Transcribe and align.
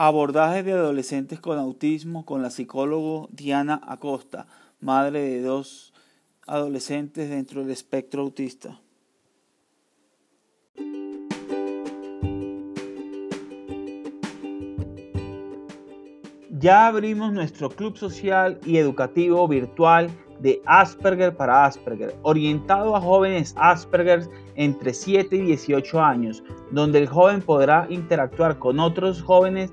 Abordaje 0.00 0.62
de 0.62 0.74
adolescentes 0.74 1.40
con 1.40 1.58
autismo 1.58 2.24
con 2.24 2.40
la 2.40 2.50
psicóloga 2.50 3.26
Diana 3.32 3.80
Acosta, 3.84 4.46
madre 4.78 5.22
de 5.22 5.42
dos 5.42 5.92
adolescentes 6.46 7.28
dentro 7.28 7.62
del 7.62 7.72
espectro 7.72 8.22
autista. 8.22 8.80
Ya 16.60 16.86
abrimos 16.86 17.32
nuestro 17.32 17.68
club 17.68 17.96
social 17.96 18.60
y 18.64 18.76
educativo 18.76 19.48
virtual 19.48 20.10
de 20.38 20.62
Asperger 20.66 21.36
para 21.36 21.64
Asperger, 21.64 22.14
orientado 22.22 22.94
a 22.94 23.00
jóvenes 23.00 23.52
Asperger 23.58 24.28
entre 24.54 24.94
7 24.94 25.34
y 25.34 25.40
18 25.40 26.00
años, 26.00 26.44
donde 26.70 27.00
el 27.00 27.08
joven 27.08 27.42
podrá 27.42 27.88
interactuar 27.90 28.60
con 28.60 28.78
otros 28.78 29.22
jóvenes 29.22 29.72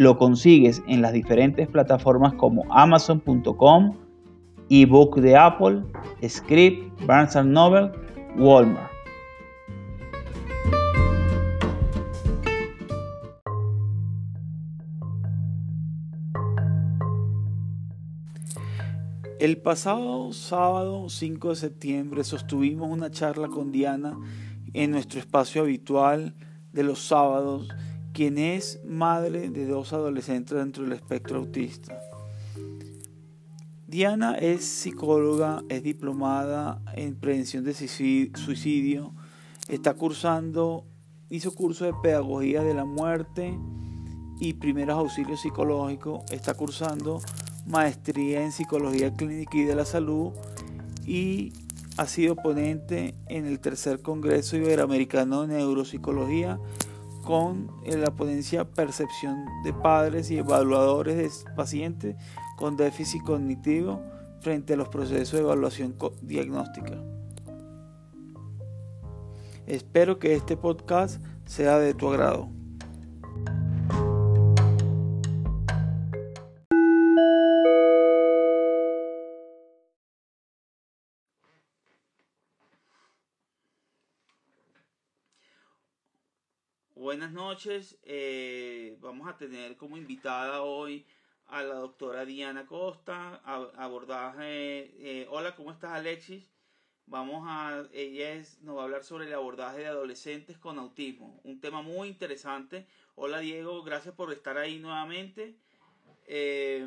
lo 0.00 0.16
consigues 0.16 0.82
en 0.86 1.02
las 1.02 1.12
diferentes 1.12 1.68
plataformas 1.68 2.32
como 2.32 2.64
amazon.com, 2.70 3.98
ebook 4.70 5.16
de 5.20 5.36
Apple, 5.36 5.82
Script, 6.26 7.04
Barnes 7.04 7.36
Noble, 7.44 7.92
Walmart. 8.38 8.90
El 19.38 19.58
pasado 19.58 20.32
sábado 20.32 21.10
5 21.10 21.50
de 21.50 21.56
septiembre 21.56 22.24
sostuvimos 22.24 22.90
una 22.90 23.10
charla 23.10 23.48
con 23.48 23.70
Diana 23.70 24.18
en 24.72 24.92
nuestro 24.92 25.20
espacio 25.20 25.60
habitual 25.60 26.34
de 26.72 26.84
los 26.84 27.00
sábados 27.00 27.68
quien 28.20 28.36
es 28.36 28.80
madre 28.84 29.48
de 29.48 29.66
dos 29.66 29.94
adolescentes 29.94 30.58
dentro 30.58 30.84
del 30.84 30.92
espectro 30.92 31.38
autista. 31.38 31.98
Diana 33.86 34.34
es 34.34 34.62
psicóloga, 34.62 35.62
es 35.70 35.82
diplomada 35.82 36.82
en 36.96 37.14
prevención 37.14 37.64
de 37.64 37.72
suicidio, 37.72 39.14
está 39.68 39.94
cursando, 39.94 40.84
hizo 41.30 41.54
curso 41.54 41.86
de 41.86 41.94
pedagogía 42.02 42.62
de 42.62 42.74
la 42.74 42.84
muerte 42.84 43.58
y 44.38 44.52
primeros 44.52 44.98
auxilios 44.98 45.40
psicológicos, 45.40 46.30
está 46.30 46.52
cursando 46.52 47.22
maestría 47.64 48.42
en 48.42 48.52
psicología 48.52 49.14
clínica 49.14 49.56
y 49.56 49.64
de 49.64 49.74
la 49.74 49.86
salud 49.86 50.32
y 51.06 51.54
ha 51.96 52.06
sido 52.06 52.36
ponente 52.36 53.14
en 53.28 53.46
el 53.46 53.60
tercer 53.60 54.02
Congreso 54.02 54.58
Iberoamericano 54.58 55.46
de 55.46 55.54
Neuropsicología 55.54 56.60
con 57.24 57.70
eh, 57.84 57.96
la 57.96 58.14
ponencia 58.14 58.64
Percepción 58.64 59.46
de 59.64 59.72
Padres 59.72 60.30
y 60.30 60.38
Evaluadores 60.38 61.16
de 61.16 61.52
Pacientes 61.54 62.16
con 62.56 62.76
Déficit 62.76 63.22
Cognitivo 63.22 64.02
frente 64.40 64.74
a 64.74 64.76
los 64.76 64.88
procesos 64.88 65.32
de 65.32 65.40
evaluación 65.40 65.96
diagnóstica. 66.22 66.96
Espero 69.66 70.18
que 70.18 70.34
este 70.34 70.56
podcast 70.56 71.22
sea 71.44 71.78
de 71.78 71.94
tu 71.94 72.08
agrado. 72.08 72.59
Noches. 87.32 87.98
Eh, 88.02 88.96
vamos 89.00 89.28
a 89.28 89.36
tener 89.36 89.76
como 89.76 89.96
invitada 89.96 90.62
hoy 90.62 91.06
a 91.46 91.62
la 91.62 91.74
doctora 91.74 92.24
Diana 92.24 92.66
Costa, 92.66 93.40
abordaje. 93.76 94.92
Eh, 94.98 95.26
hola, 95.30 95.54
¿cómo 95.54 95.70
estás, 95.70 95.92
Alexis? 95.92 96.44
Vamos 97.06 97.44
a, 97.46 97.84
ella 97.92 98.42
nos 98.62 98.76
va 98.76 98.82
a 98.82 98.84
hablar 98.84 99.04
sobre 99.04 99.26
el 99.26 99.34
abordaje 99.34 99.80
de 99.80 99.86
adolescentes 99.86 100.58
con 100.58 100.78
autismo, 100.78 101.40
un 101.44 101.60
tema 101.60 101.82
muy 101.82 102.08
interesante. 102.08 102.86
Hola, 103.14 103.40
Diego, 103.40 103.82
gracias 103.82 104.14
por 104.14 104.32
estar 104.32 104.56
ahí 104.58 104.78
nuevamente. 104.78 105.56
Eh, 106.26 106.86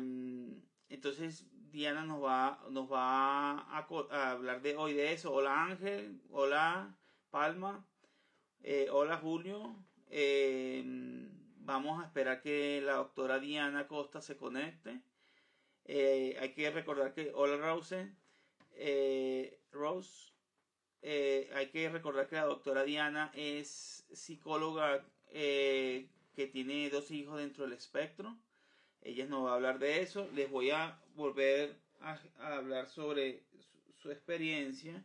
entonces, 0.88 1.46
Diana 1.70 2.04
nos 2.04 2.22
va, 2.22 2.64
nos 2.70 2.90
va 2.90 3.60
a, 3.60 3.86
a, 4.10 4.30
hablar 4.30 4.62
de 4.62 4.76
hoy 4.76 4.94
de 4.94 5.12
eso. 5.12 5.32
Hola, 5.32 5.64
Ángel. 5.64 6.20
Hola, 6.30 6.96
Palma. 7.30 7.86
hola, 8.90 9.16
Julio. 9.18 9.76
Em, 10.08 11.28
vamos 11.60 12.02
a 12.02 12.06
esperar 12.06 12.40
que 12.42 12.80
la 12.82 12.94
doctora 12.94 13.38
Diana 13.38 13.86
Costa 13.88 14.20
se 14.20 14.36
conecte. 14.36 15.00
Eh, 15.84 16.36
hay 16.40 16.52
que 16.54 16.70
recordar 16.70 17.12
que, 17.12 17.32
hola 17.34 17.56
Rose, 17.56 18.10
eh, 18.72 19.60
Rose, 19.70 20.32
eh, 21.02 21.50
hay 21.54 21.68
que 21.68 21.88
recordar 21.90 22.28
que 22.28 22.36
la 22.36 22.44
doctora 22.44 22.84
Diana 22.84 23.30
es 23.34 24.06
psicóloga 24.12 25.04
que 25.30 26.46
tiene 26.52 26.90
dos 26.90 27.10
hijos 27.10 27.38
dentro 27.38 27.64
del 27.64 27.72
espectro. 27.74 28.36
Ella 29.02 29.26
nos 29.26 29.44
va 29.46 29.52
a 29.52 29.54
hablar 29.56 29.78
de 29.78 30.00
eso. 30.00 30.28
Les 30.34 30.50
voy 30.50 30.70
a 30.70 30.98
volver 31.14 31.76
a, 32.00 32.18
hablar 32.38 32.88
sobre 32.88 33.42
su 33.94 34.10
experiencia 34.10 35.04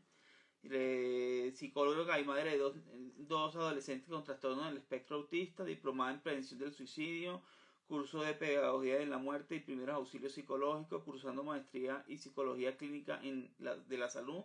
psicóloga 0.61 2.19
y 2.19 2.25
madre 2.25 2.51
de 2.51 2.57
dos, 2.57 2.75
dos 3.17 3.55
adolescentes 3.55 4.09
con 4.09 4.23
trastorno 4.23 4.65
del 4.65 4.77
espectro 4.77 5.17
autista, 5.17 5.63
diplomada 5.63 6.13
en 6.13 6.21
prevención 6.21 6.59
del 6.59 6.73
suicidio, 6.73 7.41
curso 7.87 8.21
de 8.21 8.33
pedagogía 8.33 8.97
de 8.97 9.07
la 9.07 9.17
muerte 9.17 9.55
y 9.55 9.61
primeros 9.61 9.95
auxilios 9.95 10.33
psicológicos, 10.33 11.03
cursando 11.03 11.43
maestría 11.43 12.03
y 12.07 12.17
psicología 12.17 12.77
clínica 12.77 13.19
en 13.23 13.53
la, 13.57 13.75
de 13.75 13.97
la 13.97 14.09
salud, 14.09 14.43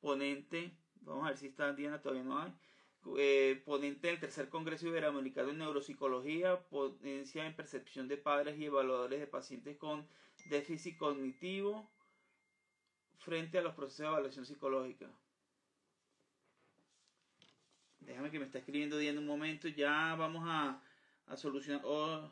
ponente, 0.00 0.72
vamos 1.02 1.24
a 1.24 1.28
ver 1.28 1.36
si 1.36 1.48
está 1.48 1.72
Diana, 1.74 2.00
todavía 2.00 2.24
no 2.24 2.38
hay, 2.38 2.52
eh, 3.18 3.62
ponente 3.64 4.08
del 4.08 4.20
tercer 4.20 4.48
Congreso 4.48 4.86
Iberoamericano 4.86 5.48
de 5.48 5.54
Neuropsicología, 5.54 6.60
ponencia 6.68 7.46
en 7.46 7.56
percepción 7.56 8.08
de 8.08 8.16
padres 8.16 8.58
y 8.58 8.66
evaluadores 8.66 9.20
de 9.20 9.26
pacientes 9.26 9.76
con 9.76 10.06
déficit 10.48 10.96
cognitivo 10.96 11.90
frente 13.18 13.58
a 13.58 13.62
los 13.62 13.74
procesos 13.74 13.98
de 13.98 14.06
evaluación 14.06 14.46
psicológica. 14.46 15.10
Déjame 18.00 18.30
que 18.30 18.38
me 18.38 18.44
está 18.46 18.58
escribiendo 18.58 19.00
en 19.00 19.18
un 19.18 19.26
momento. 19.26 19.68
Ya 19.68 20.14
vamos 20.16 20.44
a, 20.46 20.80
a 21.26 21.36
solucionar. 21.36 21.82
Oh. 21.84 22.30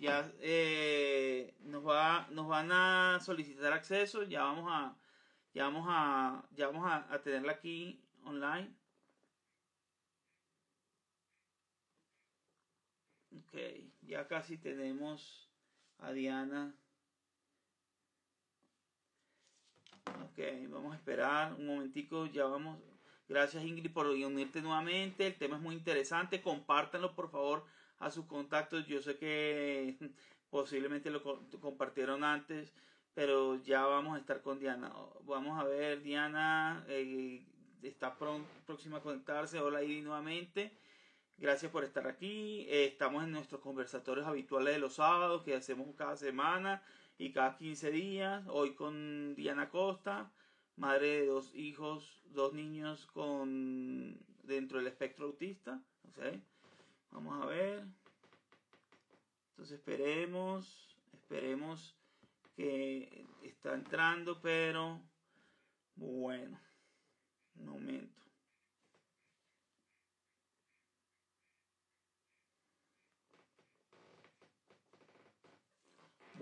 ya 0.00 0.30
eh, 0.40 1.54
nos 1.60 1.84
va 1.86 2.26
nos 2.30 2.46
van 2.48 2.70
a 2.72 3.18
solicitar 3.20 3.72
acceso 3.72 4.22
ya 4.24 4.42
vamos 4.44 4.66
a 4.70 4.96
ya 5.54 5.64
vamos 5.64 5.86
a 5.88 6.44
ya 6.52 6.66
vamos 6.68 6.84
a, 6.86 7.12
a 7.12 7.22
tenerla 7.22 7.52
aquí 7.52 8.00
online 8.24 8.74
ok 13.38 13.54
ya 14.02 14.26
casi 14.28 14.58
tenemos 14.58 15.48
a 15.98 16.12
Diana 16.12 16.74
ok 20.06 20.70
vamos 20.70 20.92
a 20.92 20.96
esperar 20.96 21.54
un 21.54 21.66
momentico 21.66 22.26
ya 22.26 22.44
vamos 22.44 22.78
gracias 23.28 23.64
Ingrid 23.64 23.92
por 23.92 24.06
unirte 24.06 24.62
nuevamente 24.62 25.26
el 25.26 25.34
tema 25.34 25.56
es 25.56 25.62
muy 25.62 25.74
interesante 25.74 26.40
compártanlo 26.40 27.14
por 27.14 27.30
favor 27.30 27.64
a 27.98 28.10
sus 28.10 28.26
contactos. 28.26 28.86
Yo 28.86 29.00
sé 29.00 29.16
que 29.16 29.96
posiblemente 30.50 31.10
lo 31.10 31.22
compartieron 31.60 32.24
antes, 32.24 32.72
pero 33.14 33.56
ya 33.62 33.84
vamos 33.86 34.16
a 34.16 34.20
estar 34.20 34.42
con 34.42 34.58
Diana. 34.58 34.92
Vamos 35.24 35.58
a 35.60 35.64
ver, 35.64 36.02
Diana 36.02 36.84
eh, 36.88 37.44
está 37.82 38.16
próxima 38.66 38.98
a 38.98 39.02
conectarse. 39.02 39.60
Hola, 39.60 39.82
Iri, 39.82 40.02
nuevamente. 40.02 40.72
Gracias 41.38 41.70
por 41.70 41.84
estar 41.84 42.06
aquí. 42.06 42.66
Eh, 42.68 42.86
estamos 42.86 43.24
en 43.24 43.32
nuestros 43.32 43.60
conversatorios 43.60 44.26
habituales 44.26 44.74
de 44.74 44.80
los 44.80 44.94
sábados 44.94 45.42
que 45.42 45.54
hacemos 45.54 45.86
cada 45.96 46.16
semana 46.16 46.82
y 47.18 47.32
cada 47.32 47.56
15 47.56 47.90
días. 47.90 48.44
Hoy 48.48 48.74
con 48.74 49.34
Diana 49.34 49.70
Costa, 49.70 50.32
madre 50.76 51.20
de 51.20 51.26
dos 51.26 51.54
hijos, 51.54 52.22
dos 52.26 52.52
niños 52.52 53.06
con 53.06 54.18
dentro 54.42 54.78
del 54.78 54.88
espectro 54.88 55.26
autista. 55.26 55.82
Vamos 57.10 57.42
a 57.42 57.46
ver. 57.46 57.84
Entonces 59.50 59.78
esperemos, 59.78 60.96
esperemos 61.12 61.96
que 62.54 63.26
está 63.42 63.74
entrando, 63.74 64.40
pero 64.40 65.00
bueno, 65.94 66.60
un 67.56 67.66
momento. 67.66 68.25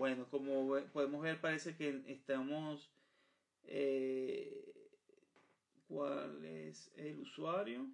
Bueno, 0.05 0.27
como 0.29 0.77
podemos 0.93 1.19
ver, 1.23 1.41
parece 1.41 1.75
que 1.75 2.03
estamos... 2.05 2.91
Eh, 3.63 4.71
¿Cuál 5.87 6.45
es 6.45 6.91
el 6.95 7.21
usuario? 7.21 7.87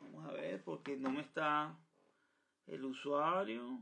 Vamos 0.00 0.24
a 0.24 0.32
ver 0.32 0.64
porque 0.64 0.96
no 0.96 1.10
me 1.10 1.20
está 1.20 1.78
el 2.68 2.86
usuario. 2.86 3.78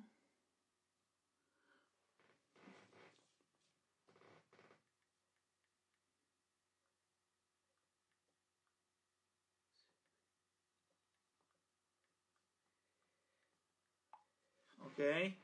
Ok. 14.97 15.35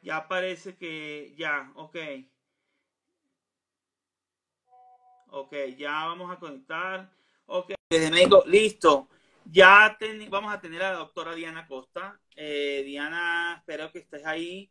Ya 0.00 0.28
parece 0.28 0.76
que 0.76 1.34
ya, 1.36 1.72
ok. 1.74 1.96
Ok, 5.30 5.54
ya 5.76 6.06
vamos 6.06 6.30
a 6.30 6.38
conectar. 6.38 7.10
Ok, 7.46 7.72
desde 7.90 8.10
México, 8.10 8.44
listo. 8.46 9.08
Ya 9.44 9.98
vamos 10.28 10.54
a 10.54 10.60
tener 10.60 10.82
a 10.84 10.92
la 10.92 10.98
doctora 10.98 11.34
Diana 11.34 11.66
Costa. 11.66 12.20
Eh, 12.36 12.82
Diana, 12.84 13.56
espero 13.58 13.90
que 13.90 13.98
estés 14.00 14.24
ahí. 14.24 14.70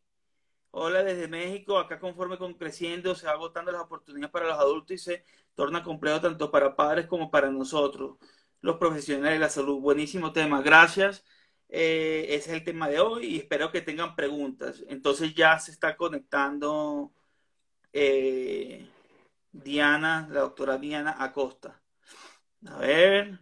Hola 0.72 1.04
desde 1.04 1.28
México. 1.28 1.78
Acá 1.78 2.00
conforme 2.00 2.38
con 2.38 2.54
creciendo 2.54 3.14
se 3.16 3.26
va 3.26 3.34
agotando 3.34 3.72
las 3.72 3.82
oportunidades 3.82 4.32
para 4.32 4.48
los 4.48 4.60
adultos 4.60 4.96
y 4.96 4.98
se 4.98 5.26
torna 5.56 5.84
complejo 5.84 6.22
tanto 6.22 6.52
para 6.52 6.76
padres 6.78 7.08
como 7.08 7.30
para 7.30 7.50
nosotros, 7.50 8.18
los 8.62 8.78
profesionales 8.78 9.34
de 9.34 9.40
la 9.40 9.50
salud. 9.50 9.82
Buenísimo 9.82 10.32
tema. 10.32 10.62
Gracias. 10.62 11.26
Eh, 11.74 12.26
ese 12.36 12.52
es 12.52 12.58
el 12.58 12.64
tema 12.66 12.90
de 12.90 13.00
hoy 13.00 13.26
y 13.28 13.38
espero 13.40 13.72
que 13.72 13.82
tengan 13.82 14.16
preguntas. 14.16 14.84
Entonces 14.90 15.34
ya 15.36 15.58
se 15.60 15.72
está 15.72 15.96
conectando 15.98 17.14
eh, 17.94 18.90
Diana, 19.52 20.28
la 20.32 20.42
doctora 20.42 20.78
Diana 20.78 21.16
Acosta. 21.20 21.82
A 22.68 22.78
ver. 22.80 23.40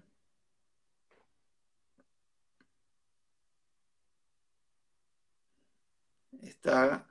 Está 6.41 7.07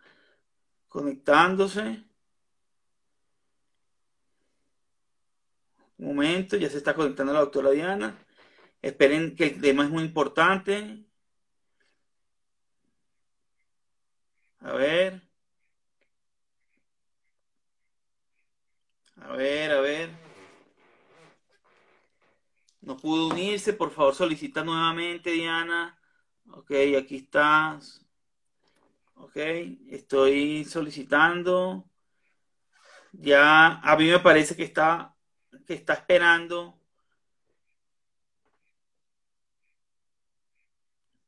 conectándose. 0.89 2.05
Un 5.99 6.07
momento, 6.07 6.57
ya 6.57 6.71
se 6.71 6.79
está 6.79 6.95
conectando 6.95 7.33
la 7.33 7.41
doctora 7.41 7.71
Diana. 7.71 8.17
Esperen 8.83 9.35
que 9.37 9.47
el 9.47 9.61
tema 9.61 9.85
es 9.85 9.91
muy 9.91 10.05
importante. 10.05 11.08
A 14.61 14.73
ver. 14.73 15.23
A 19.21 19.37
ver, 19.37 19.71
a 19.71 19.81
ver. 19.81 20.11
No 22.81 22.97
pudo 22.97 23.29
unirse, 23.29 23.73
por 23.73 23.91
favor 23.91 24.15
solicita 24.15 24.65
nuevamente, 24.65 25.31
Diana. 25.31 25.99
Ok, 26.51 26.71
aquí 26.99 27.17
estás. 27.17 28.05
Ok, 29.15 29.37
estoy 29.91 30.65
solicitando. 30.65 31.85
Ya 33.13 33.79
a 33.81 33.97
mí 33.97 34.07
me 34.11 34.19
parece 34.21 34.57
que 34.57 34.65
está, 34.65 35.15
que 35.67 35.75
está 35.75 35.95
esperando. 35.95 36.79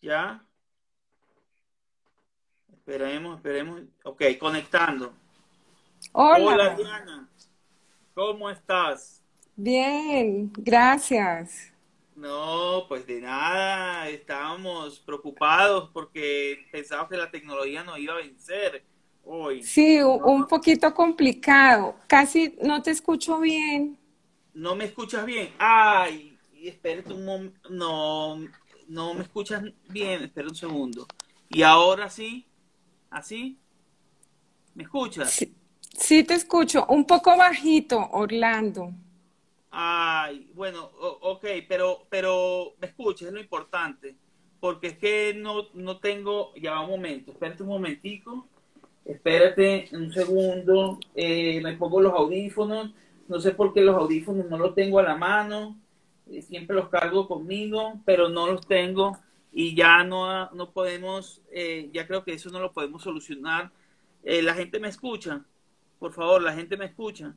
Ya. 0.02 0.46
Esperemos, 2.90 3.36
esperemos. 3.36 3.82
Ok, 4.02 4.22
conectando. 4.40 5.12
Hola. 6.10 6.44
Hola, 6.44 6.74
Diana. 6.74 7.28
¿Cómo 8.14 8.50
estás? 8.50 9.22
Bien, 9.54 10.50
gracias. 10.56 11.72
No, 12.16 12.86
pues 12.88 13.06
de 13.06 13.20
nada, 13.20 14.08
estábamos 14.08 14.98
preocupados 14.98 15.88
porque 15.92 16.66
pensábamos 16.72 17.10
que 17.10 17.16
la 17.16 17.30
tecnología 17.30 17.84
nos 17.84 17.96
iba 18.00 18.14
a 18.14 18.16
vencer 18.16 18.82
hoy. 19.24 19.62
Sí, 19.62 20.02
un 20.02 20.48
poquito 20.48 20.92
complicado. 20.92 21.94
Casi 22.08 22.56
no 22.60 22.82
te 22.82 22.90
escucho 22.90 23.38
bien. 23.38 23.96
¿No 24.52 24.74
me 24.74 24.86
escuchas 24.86 25.24
bien? 25.24 25.54
Ay, 25.60 26.36
espérate 26.60 27.12
un 27.12 27.24
momento. 27.24 27.70
No, 27.70 28.36
no 28.88 29.14
me 29.14 29.22
escuchas 29.22 29.62
bien, 29.88 30.24
espera 30.24 30.48
un 30.48 30.56
segundo. 30.56 31.06
¿Y 31.48 31.62
ahora 31.62 32.10
sí? 32.10 32.49
¿Así? 33.10 33.58
¿Me 34.74 34.84
escuchas? 34.84 35.30
Sí, 35.30 35.54
sí 35.92 36.24
te 36.24 36.34
escucho, 36.34 36.86
un 36.88 37.04
poco 37.04 37.36
bajito, 37.36 38.08
Orlando. 38.12 38.92
Ay, 39.70 40.50
bueno, 40.54 40.90
ok, 41.20 41.44
pero, 41.68 42.06
pero 42.08 42.74
me 42.80 42.86
escuches, 42.86 43.28
es 43.28 43.34
lo 43.34 43.40
importante. 43.40 44.16
Porque 44.60 44.88
es 44.88 44.98
que 44.98 45.34
no, 45.34 45.68
no 45.74 45.98
tengo, 45.98 46.54
ya 46.54 46.72
va 46.72 46.82
un 46.82 46.90
momento, 46.90 47.32
espérate 47.32 47.62
un 47.62 47.70
momentico, 47.70 48.46
espérate 49.04 49.88
un 49.92 50.12
segundo, 50.12 50.98
eh, 51.14 51.60
me 51.62 51.76
pongo 51.76 52.00
los 52.00 52.12
audífonos, 52.12 52.90
no 53.26 53.40
sé 53.40 53.52
por 53.52 53.72
qué 53.72 53.80
los 53.80 53.96
audífonos 53.96 54.50
no 54.50 54.58
los 54.58 54.74
tengo 54.74 54.98
a 54.98 55.02
la 55.02 55.16
mano, 55.16 55.78
eh, 56.30 56.42
siempre 56.42 56.76
los 56.76 56.90
cargo 56.90 57.26
conmigo, 57.26 58.00
pero 58.04 58.28
no 58.28 58.46
los 58.48 58.66
tengo 58.66 59.18
y 59.52 59.74
ya 59.74 60.04
no, 60.04 60.50
no 60.50 60.72
podemos, 60.72 61.42
eh, 61.50 61.90
ya 61.92 62.06
creo 62.06 62.24
que 62.24 62.32
eso 62.32 62.50
no 62.50 62.60
lo 62.60 62.72
podemos 62.72 63.02
solucionar. 63.02 63.72
la 64.22 64.54
gente 64.54 64.78
me 64.78 64.88
escucha, 64.88 65.44
por 65.98 66.12
favor, 66.12 66.42
la 66.42 66.52
gente 66.52 66.76
me 66.76 66.86
escucha. 66.86 67.34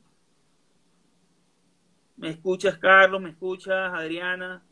¿Me 2.16 2.30
escuchas, 2.30 2.78
Carlos? 2.78 3.20
¿Me 3.20 3.30
escuchas, 3.30 3.92
Adriana? 3.92 4.62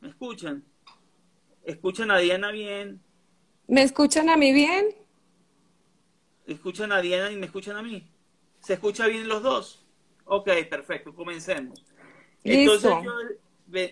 ¿Me 0.00 0.08
escuchan? 0.08 0.64
¿Escuchan 1.64 2.10
a 2.10 2.18
Diana 2.18 2.50
bien? 2.50 3.00
¿Me 3.68 3.82
escuchan 3.82 4.28
a 4.28 4.36
mí 4.36 4.52
bien? 4.52 4.88
¿Escuchan 6.46 6.90
a 6.90 7.00
Diana 7.00 7.30
y 7.30 7.36
me 7.36 7.46
escuchan 7.46 7.76
a 7.76 7.82
mí? 7.82 8.10
¿Se 8.58 8.74
escucha 8.74 9.06
bien 9.06 9.28
los 9.28 9.42
dos? 9.42 9.86
Ok, 10.24 10.48
perfecto, 10.68 11.14
comencemos. 11.14 11.84
Entonces, 12.42 12.92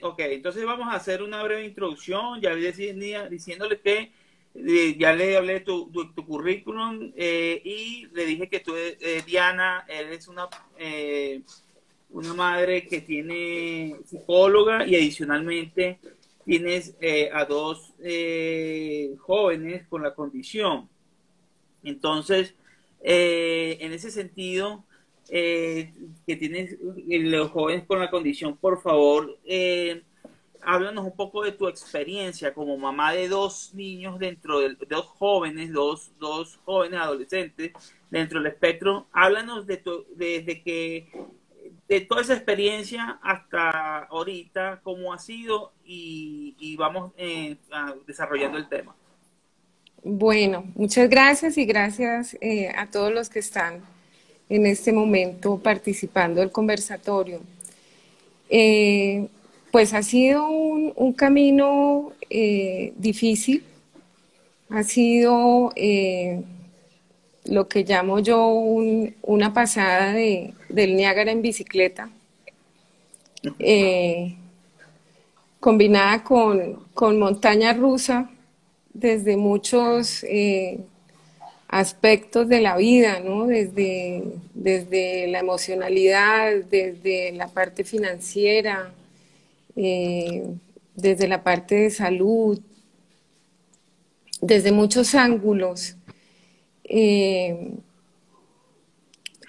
ok, 0.02 0.18
entonces 0.20 0.64
vamos 0.64 0.88
a 0.88 0.96
hacer 0.96 1.22
una 1.22 1.42
breve 1.42 1.64
introducción, 1.64 2.40
ya 2.40 2.54
decía, 2.54 3.28
diciéndole 3.28 3.80
que 3.80 4.12
eh, 4.54 4.96
ya 4.98 5.12
le 5.12 5.36
hablé 5.36 5.54
de 5.54 5.60
tu, 5.60 5.90
tu, 5.90 6.26
currículum 6.26 7.12
eh, 7.16 7.60
y 7.64 8.06
le 8.12 8.26
dije 8.26 8.48
que 8.48 8.60
tú, 8.60 8.74
eh, 8.76 9.22
Diana, 9.26 9.84
eres 9.88 10.28
una 10.28 10.48
una 12.10 12.32
madre 12.32 12.86
que 12.86 13.02
tiene 13.02 13.96
psicóloga 14.06 14.86
y 14.86 14.96
adicionalmente 14.96 15.98
tienes 16.42 16.94
a 17.34 17.44
dos 17.44 17.92
jóvenes 19.18 19.86
con 19.88 20.02
la 20.02 20.14
condición. 20.14 20.88
Entonces, 21.84 22.54
en 23.02 23.92
ese 23.92 24.10
sentido, 24.10 24.84
que 25.28 26.36
tienes 26.38 26.76
los 26.80 27.50
jóvenes 27.50 27.84
con 27.86 28.00
la 28.00 28.10
condición, 28.10 28.56
por 28.56 28.80
favor, 28.80 29.38
háblanos 30.62 31.04
un 31.04 31.16
poco 31.16 31.44
de 31.44 31.52
tu 31.52 31.68
experiencia 31.68 32.52
como 32.52 32.76
mamá 32.76 33.12
de 33.12 33.28
dos 33.28 33.72
niños 33.74 34.18
dentro 34.18 34.60
de 34.60 34.76
dos 34.88 35.06
jóvenes, 35.06 35.72
dos, 35.72 36.10
dos 36.18 36.58
jóvenes 36.64 37.00
adolescentes 37.00 37.72
dentro 38.10 38.40
del 38.40 38.52
espectro. 38.52 39.06
Háblanos 39.12 39.66
de 39.66 39.76
tu, 39.78 40.06
desde 40.16 40.62
que 40.62 41.08
de 41.88 42.02
toda 42.02 42.20
esa 42.20 42.34
experiencia 42.34 43.18
hasta 43.22 44.04
ahorita, 44.04 44.80
cómo 44.82 45.12
ha 45.12 45.18
sido 45.18 45.72
y, 45.84 46.76
vamos 46.76 47.12
eh, 47.16 47.56
desarrollando 48.06 48.58
el 48.58 48.68
tema. 48.68 48.94
Bueno, 50.04 50.64
muchas 50.74 51.08
gracias 51.08 51.56
y 51.56 51.64
gracias 51.64 52.36
eh, 52.40 52.68
a 52.76 52.90
todos 52.90 53.12
los 53.12 53.30
que 53.30 53.38
están 53.38 53.82
en 54.48 54.66
este 54.66 54.92
momento 54.92 55.58
participando 55.58 56.40
del 56.40 56.50
conversatorio. 56.50 57.40
Eh, 58.48 59.28
pues 59.70 59.92
ha 59.92 60.02
sido 60.02 60.48
un, 60.48 61.12
camino 61.12 62.12
difícil, 62.96 63.62
ha 64.70 64.82
sido 64.82 65.72
lo 67.48 67.68
que 67.68 67.84
llamo 67.84 68.18
yo 68.18 68.48
una 68.48 69.52
pasada 69.52 70.12
de, 70.12 70.54
del 70.68 70.96
Niágara 70.96 71.32
en 71.32 71.42
bicicleta, 71.42 72.10
eh, 73.58 74.36
combinada 75.60 76.22
con, 76.22 77.18
montaña 77.18 77.72
rusa 77.72 78.30
desde 78.92 79.36
muchos 79.36 80.24
eh, 80.24 80.80
aspectos 81.68 82.48
de 82.48 82.60
la 82.62 82.76
vida, 82.76 83.20
desde, 83.46 84.24
desde 84.54 85.28
la 85.28 85.40
emocionalidad, 85.40 86.64
desde 86.70 87.32
la 87.32 87.48
parte 87.48 87.84
financiera, 87.84 88.92
eh, 89.76 90.44
desde 90.96 91.28
la 91.28 91.44
parte 91.44 91.74
de 91.74 91.90
salud, 91.90 92.58
desde 94.40 94.72
muchos 94.72 95.14
ángulos. 95.14 95.96
Eh, 96.84 97.74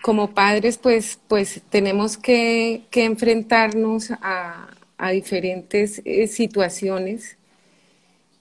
como 0.02 0.34
padres, 0.34 0.78
pues, 0.78 1.20
pues 1.28 1.62
tenemos 1.70 2.18
que, 2.18 2.84
enfrentarnos 2.92 4.12
a, 4.22 4.76
diferentes 5.12 6.02
eh, 6.04 6.28
situaciones 6.28 7.39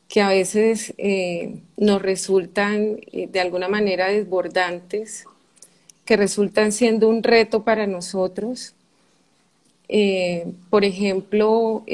que 0.09 0.21
a 0.23 0.29
veces 0.29 0.95
eh, 0.99 1.57
nos 1.77 2.00
resultan 2.00 3.00
de 3.12 3.41
alguna 3.41 3.69
manera 3.69 4.09
desbordantes, 4.09 5.25
que 6.05 6.17
resultan 6.17 6.73
siendo 6.73 7.09
un 7.09 7.23
reto 7.23 7.62
para 7.62 7.87
nosotros. 7.87 8.75
por 10.71 10.85
ejemplo, 10.85 11.85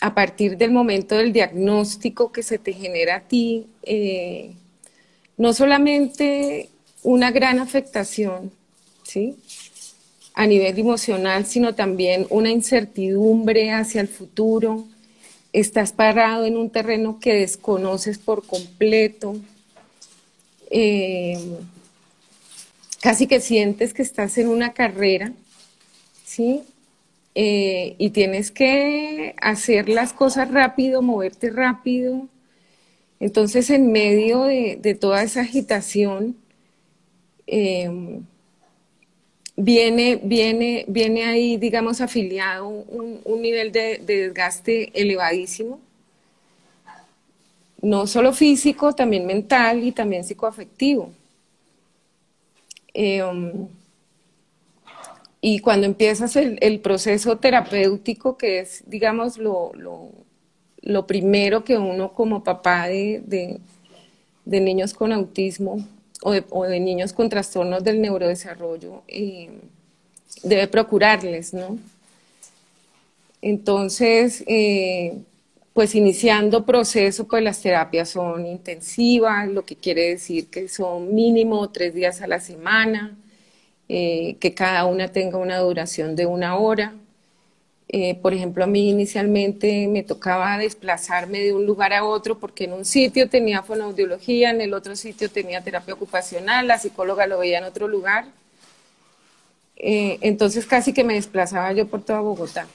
a 0.00 0.14
partir 0.14 0.56
del 0.56 0.70
momento 0.70 1.16
del 1.16 1.32
diagnóstico 1.32 2.30
que 2.32 2.42
se 2.42 2.58
te 2.58 2.72
genera 2.72 3.16
a 3.16 3.20
ti, 3.20 3.66
no 5.38 5.52
solamente 5.54 6.68
una 7.02 7.30
gran 7.30 7.58
afectación, 7.58 8.50
¿sí? 9.02 9.36
A 10.34 10.46
nivel 10.46 10.78
emocional, 10.78 11.46
sino 11.46 11.74
también 11.74 12.26
una 12.30 12.50
incertidumbre 12.50 13.72
hacia 13.72 14.00
el 14.00 14.08
futuro. 14.08 14.84
Estás 15.52 15.92
parado 15.92 16.44
en 16.44 16.56
un 16.56 16.70
terreno 16.70 17.18
que 17.20 17.34
desconoces 17.34 18.18
por 18.18 18.46
completo. 18.46 19.36
Eh, 20.70 21.38
casi 23.00 23.26
que 23.26 23.40
sientes 23.40 23.94
que 23.94 24.02
estás 24.02 24.38
en 24.38 24.48
una 24.48 24.72
carrera, 24.72 25.32
¿sí? 26.24 26.62
Eh, 27.34 27.94
y 27.98 28.10
tienes 28.10 28.50
que 28.50 29.34
hacer 29.40 29.88
las 29.88 30.12
cosas 30.12 30.50
rápido, 30.50 31.02
moverte 31.02 31.50
rápido, 31.50 32.28
entonces, 33.20 33.70
en 33.70 33.90
medio 33.92 34.44
de, 34.44 34.96
toda 35.00 35.22
esa 35.22 35.40
agitación, 35.40 36.36
em, 37.46 38.24
viene, 39.58 40.20
viene, 40.22 40.84
viene 40.86 41.24
ahí, 41.24 41.56
digamos, 41.56 42.00
afiliado 42.00 42.68
un, 42.68 43.42
nivel 43.42 43.72
de, 43.72 43.98
desgaste 43.98 44.90
elevadísimo, 44.94 45.80
no 47.82 48.06
solo 48.06 48.32
físico, 48.32 48.94
también 48.94 49.26
mental 49.26 49.82
y 49.82 49.92
también 49.92 50.22
psicoafectivo. 50.24 51.10
Em, 52.94 53.66
y 55.40 55.58
cuando 55.58 55.86
empiezas 55.86 56.36
el, 56.36 56.80
proceso 56.80 57.38
terapéutico, 57.38 58.36
que 58.38 58.60
es, 58.60 58.84
digamos, 58.86 59.38
lo, 59.38 59.72
lo 60.82 61.06
primero 61.06 61.64
que 61.64 61.76
uno 61.76 62.12
como 62.12 62.44
papá 62.44 62.88
de, 62.88 63.60
niños 64.44 64.94
con 64.94 65.12
autismo 65.12 65.86
o 66.22 66.64
de, 66.64 66.80
niños 66.80 67.12
con 67.12 67.28
trastornos 67.28 67.84
del 67.84 68.00
neurodesarrollo 68.00 69.02
eh, 69.08 69.50
debe 70.42 70.66
procurarles, 70.68 71.54
¿no? 71.54 71.78
Entonces, 73.40 74.42
eh, 74.46 75.18
pues 75.72 75.94
iniciando 75.94 76.66
proceso, 76.66 77.28
pues 77.28 77.42
las 77.42 77.62
terapias 77.62 78.08
son 78.10 78.46
intensivas, 78.46 79.48
lo 79.48 79.64
que 79.64 79.76
quiere 79.76 80.08
decir 80.08 80.48
que 80.48 80.68
son 80.68 81.14
mínimo 81.14 81.70
tres 81.70 81.94
días 81.94 82.20
a 82.20 82.26
la 82.26 82.40
semana, 82.40 83.16
eh, 83.88 84.36
que 84.40 84.54
cada 84.54 84.86
una 84.86 85.12
tenga 85.12 85.38
una 85.38 85.58
duración 85.58 86.16
de 86.16 86.26
una 86.26 86.56
hora. 86.56 86.94
Eh, 87.90 88.16
por 88.16 88.34
ejemplo, 88.34 88.64
a 88.64 88.66
mí 88.66 88.90
inicialmente 88.90 89.88
me 89.88 90.02
tocaba 90.02 90.58
desplazarme 90.58 91.40
de 91.40 91.54
un 91.54 91.64
lugar 91.64 91.94
a 91.94 92.04
otro 92.04 92.38
porque 92.38 92.64
en 92.64 92.74
un 92.74 92.84
sitio 92.84 93.30
tenía 93.30 93.62
fonoaudiología, 93.62 94.50
en 94.50 94.60
el 94.60 94.74
otro 94.74 94.94
sitio 94.94 95.30
tenía 95.30 95.62
terapia 95.62 95.94
ocupacional, 95.94 96.66
la 96.68 96.78
psicóloga 96.78 97.26
lo 97.26 97.38
veía 97.38 97.58
en 97.58 97.64
otro 97.64 97.88
lugar. 97.88 98.26
Eh, 99.76 100.18
entonces 100.20 100.66
casi 100.66 100.92
que 100.92 101.04
me 101.04 101.14
desplazaba 101.14 101.72
yo 101.72 101.86
por 101.86 102.02
toda 102.04 102.20
Bogotá, 102.20 102.66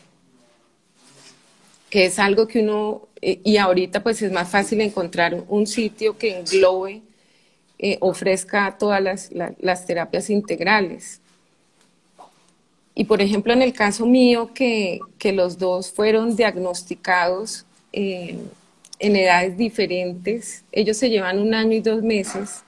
que 1.91 2.05
es 2.05 2.17
algo 2.17 2.47
que 2.47 2.61
uno, 2.61 3.07
eh, 3.21 3.39
y 3.43 3.57
ahorita 3.57 4.01
pues 4.01 4.19
es 4.23 4.31
más 4.31 4.49
fácil 4.49 4.81
encontrar 4.81 5.43
un 5.47 5.67
sitio 5.67 6.17
que 6.17 6.39
englobe, 6.39 7.01
ofrezca 7.99 8.77
todas 8.79 9.29
las 9.59 9.85
terapias 9.85 10.29
integrales. 10.29 11.19
Y 12.95 13.05
por 13.05 13.21
ejemplo, 13.21 13.53
en 13.53 13.61
el 13.61 13.73
caso 13.73 14.05
mío, 14.05 14.51
que, 14.53 14.99
los 15.33 15.57
dos 15.57 15.91
fueron 15.91 16.35
diagnosticados 16.35 17.65
eh, 17.91 18.37
en 18.99 19.15
edades 19.15 19.57
diferentes, 19.57 20.63
ellos 20.71 20.97
se 20.97 21.09
llevan 21.09 21.39
un 21.39 21.53
año 21.53 21.73
y 21.73 21.79
dos 21.79 22.03
meses. 22.03 22.63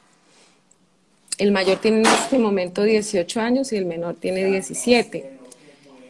El 1.37 1.51
mayor 1.51 1.79
tiene 1.79 1.99
en 1.99 2.05
este 2.05 2.39
momento 2.39 2.83
18 2.83 3.41
años 3.41 3.71
y 3.73 3.77
el 3.77 3.85
menor 3.85 4.15
tiene 4.15 4.45
17. 4.45 5.31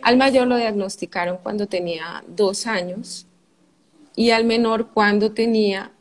Al 0.01 0.17
mayor 0.17 0.47
lo 0.47 0.55
diagnosticaron 0.55 1.39
cuando 1.41 1.67
tenía 1.67 2.23
dos 2.27 2.67
años 2.67 3.25
y 4.15 4.29
al 4.29 4.45
menor 4.45 4.91
cuando 4.93 5.31
tenía 5.31 5.91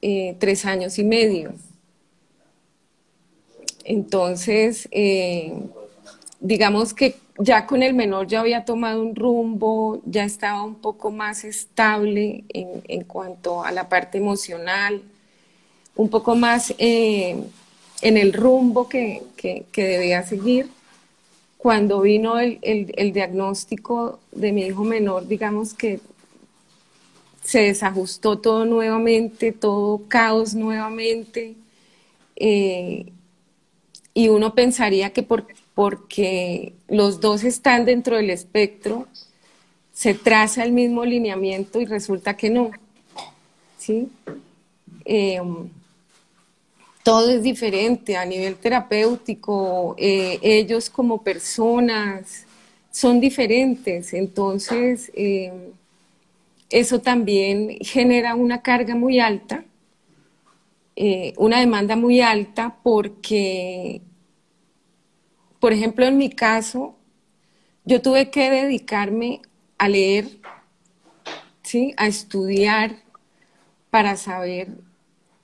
eh, 0.00 0.36
tres 0.38 0.64
años 0.64 0.98
y 0.98 1.04
medio. 1.04 1.54
Entonces, 3.84 4.88
eh, 4.92 5.52
digamos 6.40 6.94
que 6.94 7.16
ya 7.38 7.66
con 7.66 7.82
el 7.82 7.94
menor 7.94 8.26
ya 8.26 8.40
había 8.40 8.64
tomado 8.64 9.02
un 9.02 9.14
rumbo, 9.14 10.00
ya 10.04 10.24
estaba 10.24 10.62
un 10.64 10.76
poco 10.76 11.10
más 11.10 11.44
estable 11.44 12.44
en, 12.48 13.04
cuanto 13.04 13.62
a 13.62 13.72
la 13.72 13.88
parte 13.88 14.18
emocional, 14.18 15.02
un 15.94 16.08
poco 16.08 16.34
más 16.34 16.74
eh, 16.78 17.36
en 18.02 18.16
el 18.16 18.32
rumbo 18.32 18.88
que, 18.88 19.22
debía 19.74 20.22
seguir. 20.22 20.70
Cuando 21.58 22.00
vino 22.00 22.38
el, 22.38 23.12
diagnóstico 23.12 24.20
de 24.32 24.52
mi 24.52 24.62
hijo 24.62 24.84
menor, 24.84 25.26
digamos 25.26 25.74
que 25.74 26.00
se 27.42 27.60
desajustó 27.60 28.38
todo 28.38 28.64
nuevamente, 28.64 29.52
todo 29.52 30.02
caos 30.08 30.54
nuevamente. 30.54 31.54
Eh, 32.36 33.12
y 34.14 34.28
uno 34.28 34.54
pensaría 34.54 35.12
que 35.12 35.22
por, 35.22 35.46
porque 35.76 36.72
los 36.88 37.20
dos 37.20 37.44
están 37.44 37.84
dentro 37.84 38.16
del 38.16 38.30
espectro, 38.30 39.06
se 39.92 40.14
traza 40.14 40.64
el 40.64 40.72
mismo 40.72 41.04
lineamiento 41.04 41.82
y 41.82 41.84
resulta 41.84 42.34
que 42.34 42.48
no. 42.48 42.70
¿sí? 43.78 44.08
Em, 45.04 45.68
todo 47.04 47.28
es 47.30 47.42
diferente 47.42 48.16
a 48.16 48.24
nivel 48.24 48.56
terapéutico, 48.56 49.94
eh, 49.98 50.38
ellos 50.40 50.88
como 50.88 51.22
personas 51.22 52.46
son 52.90 53.20
diferentes, 53.20 54.14
entonces 54.14 55.12
em, 55.14 55.52
eso 56.70 57.02
también 57.02 57.76
genera 57.82 58.34
una 58.34 58.62
carga 58.62 58.94
muy 58.94 59.20
alta, 59.20 59.62
eh, 60.96 61.34
una 61.36 61.60
demanda 61.60 61.96
muy 61.96 62.22
alta 62.22 62.78
porque, 62.82 64.00
por 65.60 65.72
ejemplo, 65.72 66.04
en 66.06 66.18
mi 66.18 66.30
caso, 66.30 66.96
yo 67.84 68.02
tuve 68.02 68.30
que 68.30 68.50
dedicarme 68.50 69.42
a 69.78 69.88
leer, 69.88 70.40
¿sí? 71.62 71.94
a 71.96 72.06
estudiar 72.06 72.96
para 73.90 74.16
saber 74.16 74.68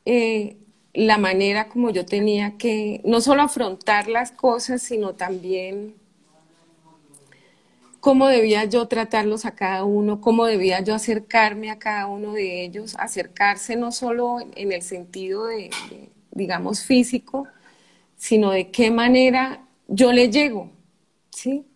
eh, 0.05 0.57
la 0.93 1.19
manera 1.19 1.69
como 1.69 1.91
yo 1.91 2.05
tenía 2.05 2.59
que 2.59 3.01
no 3.05 3.21
solo 3.21 3.43
afrontar 3.43 4.09
las 4.09 4.33
cosas, 4.33 4.83
sino 4.83 5.15
también 5.15 5.95
cómo 8.01 8.27
debía 8.27 8.65
yo 8.65 8.89
tratarlos 8.89 9.45
a 9.45 9.55
cada 9.55 9.85
uno, 9.85 10.21
cómo 10.21 10.45
debía 10.45 10.81
yo 10.81 10.95
acercarme 10.95 11.71
a 11.71 11.79
cada 11.79 12.09
uno 12.09 12.33
de 12.33 12.65
ellos, 12.65 12.97
acercarse 12.99 13.77
no 13.77 13.93
solo 13.93 14.39
en 14.57 14.73
el 14.73 14.83
sentido 14.83 15.47
de, 15.47 15.71
digamos, 16.33 16.83
físico, 16.83 17.47
sino 18.17 18.51
de 18.51 18.73
qué 18.73 18.91
manera 18.91 19.62
yo 19.89 20.13
le 20.13 20.31
llego, 20.31 20.71
¿sí? 21.31 21.67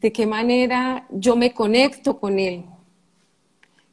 De 0.00 0.12
qué 0.12 0.26
manera 0.26 1.06
yo 1.10 1.36
me 1.36 1.52
conecto 1.52 2.18
con 2.18 2.38
él, 2.38 2.64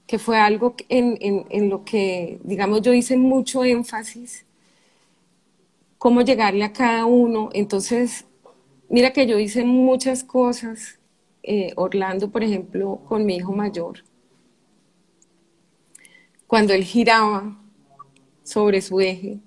que 0.08 0.20
fue 0.20 0.38
algo 0.38 0.75
en, 0.90 1.18
en 1.50 1.70
lo 1.70 1.84
que, 1.84 2.40
digamos, 2.44 2.82
yo 2.82 2.94
hice 2.94 3.18
mucho 3.18 3.64
énfasis, 3.64 4.46
cómo 5.98 6.22
llegarle 6.22 6.64
a 6.64 6.74
cada 6.74 7.06
uno. 7.06 7.50
Entonces, 7.54 8.25
mira 8.90 9.12
que 9.12 9.25
yo 9.25 9.40
hice 9.40 9.64
muchas 9.64 10.24
cosas 10.24 11.00
eh, 11.48 11.74
Orlando, 11.75 12.32
por 12.32 12.44
ejemplo, 12.44 13.02
con 13.08 13.24
mi 13.24 13.36
hijo 13.36 13.54
mayor, 13.54 14.04
cuando 16.48 16.74
él 16.74 16.84
giraba 16.84 17.56
sobre 18.44 18.82
su 18.82 19.00
eje, 19.00 19.40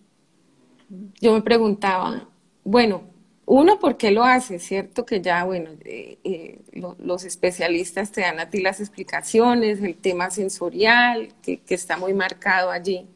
yo 1.20 1.32
me 1.32 1.42
preguntaba, 1.42 2.28
bueno, 2.62 3.02
uno, 3.50 3.78
¿por 3.78 3.96
qué 3.96 4.10
lo 4.10 4.24
hace? 4.24 4.58
¿Cierto? 4.58 5.06
Que 5.06 5.22
ya, 5.22 5.42
bueno, 5.44 5.70
eh, 5.84 6.18
eh, 6.22 6.60
los 6.98 7.24
especialistas 7.24 8.12
te 8.12 8.20
dan 8.20 8.38
a 8.40 8.50
ti 8.50 8.60
las 8.60 8.78
explicaciones, 8.78 9.82
el 9.82 9.96
tema 9.96 10.30
sensorial, 10.30 11.32
que, 11.40 11.58
que 11.60 11.74
está 11.74 11.96
muy 11.96 12.12
marcado 12.12 12.70
allí. 12.70 13.06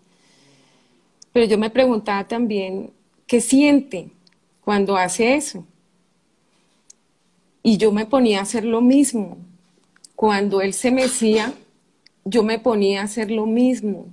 Pero 1.34 1.44
yo 1.44 1.58
me 1.58 1.68
preguntaba 1.68 2.26
también, 2.26 2.92
¿qué 3.26 3.42
siente 3.42 4.08
cuando 4.64 4.96
hace 4.96 5.34
eso? 5.34 5.66
Y 7.62 7.76
yo 7.76 7.92
me 7.92 8.06
ponía 8.06 8.38
a 8.38 8.42
hacer 8.42 8.64
lo 8.64 8.80
mismo. 8.80 9.36
Cuando 10.16 10.62
él 10.62 10.72
se 10.72 10.90
mecía, 10.90 11.52
yo 12.24 12.42
me 12.42 12.58
ponía 12.58 13.02
a 13.02 13.04
hacer 13.04 13.30
lo 13.30 13.44
mismo. 13.44 14.06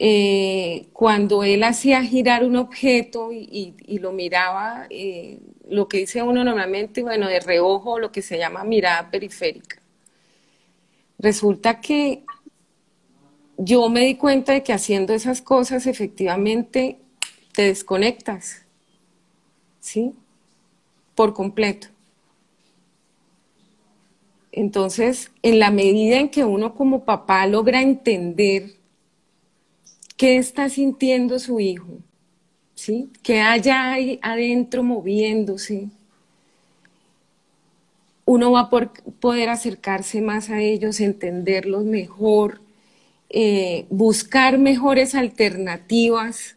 Eh, 0.00 0.86
cuando 0.92 1.42
él 1.42 1.64
hacía 1.64 2.04
girar 2.04 2.44
un 2.44 2.54
objeto 2.54 3.32
y, 3.32 3.74
lo 3.98 4.12
miraba, 4.12 4.86
eh, 4.90 5.40
lo 5.68 5.88
que 5.88 5.98
dice 5.98 6.22
uno 6.22 6.44
normalmente, 6.44 7.02
bueno, 7.02 7.26
de 7.26 7.40
reojo, 7.40 7.98
lo 7.98 8.12
que 8.12 8.22
se 8.22 8.38
llama 8.38 8.62
mirada 8.62 9.10
periférica. 9.10 9.82
Resulta 11.18 11.80
que 11.80 12.22
yo 13.56 13.88
me 13.88 14.04
di 14.04 14.14
cuenta 14.14 14.52
de 14.52 14.62
que 14.62 14.72
haciendo 14.72 15.14
esas 15.14 15.42
cosas 15.42 15.86
efectivamente 15.86 16.98
te 17.52 17.62
desconectas, 17.62 18.62
¿sí? 19.80 20.14
Por 21.16 21.34
completo. 21.34 21.88
Entonces, 24.52 25.32
en 25.42 25.58
la 25.58 25.72
medida 25.72 26.18
en 26.18 26.28
que 26.28 26.44
uno 26.44 26.76
como 26.76 27.04
papá 27.04 27.46
logra 27.48 27.82
entender 27.82 28.77
qué 30.18 30.36
está 30.36 30.68
sintiendo 30.68 31.38
su 31.38 31.60
hijo, 31.60 32.00
¿sí? 32.74 33.10
Que 33.22 33.40
haya 33.40 33.92
ahí 33.92 34.18
adentro 34.20 34.82
moviéndose, 34.82 35.88
uno 38.26 38.52
va 38.52 38.60
a 38.60 38.70
poder 39.20 39.48
acercarse 39.48 40.20
más 40.20 40.50
a 40.50 40.60
ellos, 40.60 41.00
entenderlos 41.00 41.84
mejor, 41.84 42.60
eh, 43.30 43.86
buscar 43.88 44.58
mejores 44.58 45.14
alternativas. 45.14 46.56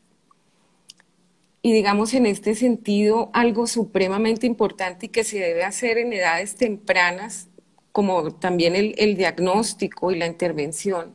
Y 1.62 1.72
digamos 1.72 2.14
en 2.14 2.26
este 2.26 2.56
sentido, 2.56 3.30
algo 3.32 3.68
supremamente 3.68 4.48
importante 4.48 5.06
y 5.06 5.10
que 5.10 5.24
se 5.24 5.40
debe 5.40 5.64
hacer 5.64 5.98
en 5.98 6.12
edades 6.12 6.56
tempranas 6.56 7.48
como 7.94 8.34
también 8.34 8.76
el, 8.76 9.16
diagnóstico 9.16 10.12
y 10.12 10.18
la 10.18 10.26
intervención, 10.26 11.14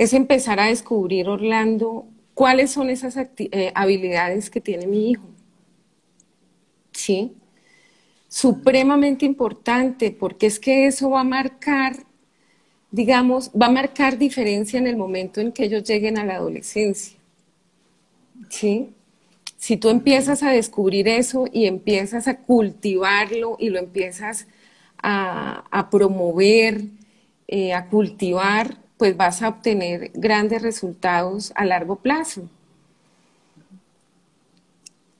es 0.00 0.14
empezar 0.14 0.58
a 0.58 0.68
descubrir, 0.68 1.28
Orlando, 1.28 2.06
cuáles 2.32 2.70
son 2.70 2.88
esas 2.88 3.18
eh, 3.18 3.70
habilidades 3.74 4.48
que 4.48 4.58
tiene 4.58 4.86
mi 4.86 5.10
hijo. 5.10 5.28
¿Sí? 6.90 7.34
Supremamente 8.26 9.26
importante, 9.26 10.10
porque 10.10 10.46
es 10.46 10.58
que 10.58 10.86
eso 10.86 11.10
va 11.10 11.20
a 11.20 11.24
marcar, 11.24 12.06
digamos, 12.90 13.50
va 13.50 13.66
a 13.66 13.70
marcar 13.70 14.16
diferencia 14.16 14.78
en 14.78 14.86
el 14.86 14.96
momento 14.96 15.42
en 15.42 15.52
que 15.52 15.64
ellos 15.64 15.84
lleguen 15.84 16.16
a 16.16 16.24
la 16.24 16.36
adolescencia. 16.36 17.18
¿Sí? 18.48 18.94
Si 19.58 19.76
tú 19.76 19.90
empiezas 19.90 20.42
a 20.42 20.50
descubrir 20.50 21.08
eso 21.08 21.44
y 21.52 21.66
empiezas 21.66 22.26
a 22.26 22.38
cultivarlo 22.38 23.58
y 23.58 23.68
lo 23.68 23.78
empiezas 23.78 24.46
a, 25.02 25.88
promover, 25.90 26.84
eh, 27.48 27.74
a 27.74 27.86
cultivar, 27.90 28.79
pues 29.00 29.16
vas 29.16 29.40
a 29.40 29.48
obtener 29.48 30.10
grandes 30.12 30.60
resultados 30.60 31.54
a 31.54 31.64
largo 31.64 31.96
plazo. 31.96 32.42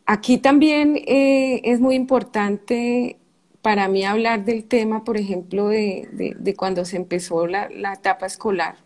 Aquí 0.04 0.36
también 0.36 0.96
eh, 1.06 1.62
es 1.64 1.80
muy 1.80 1.94
importante 1.94 3.16
para 3.62 3.88
mí 3.88 4.04
hablar 4.04 4.44
del 4.44 4.64
tema, 4.64 5.02
por 5.02 5.16
ejemplo, 5.16 5.68
de, 5.68 6.54
cuando 6.58 6.84
se 6.84 6.98
empezó 6.98 7.46
la, 7.46 7.70
la, 7.70 7.94
etapa 7.94 8.26
escolar, 8.26 8.76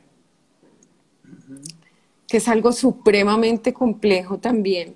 que 2.28 2.36
es 2.36 2.46
algo 2.46 2.70
supremamente 2.70 3.72
complejo 3.72 4.38
también, 4.38 4.94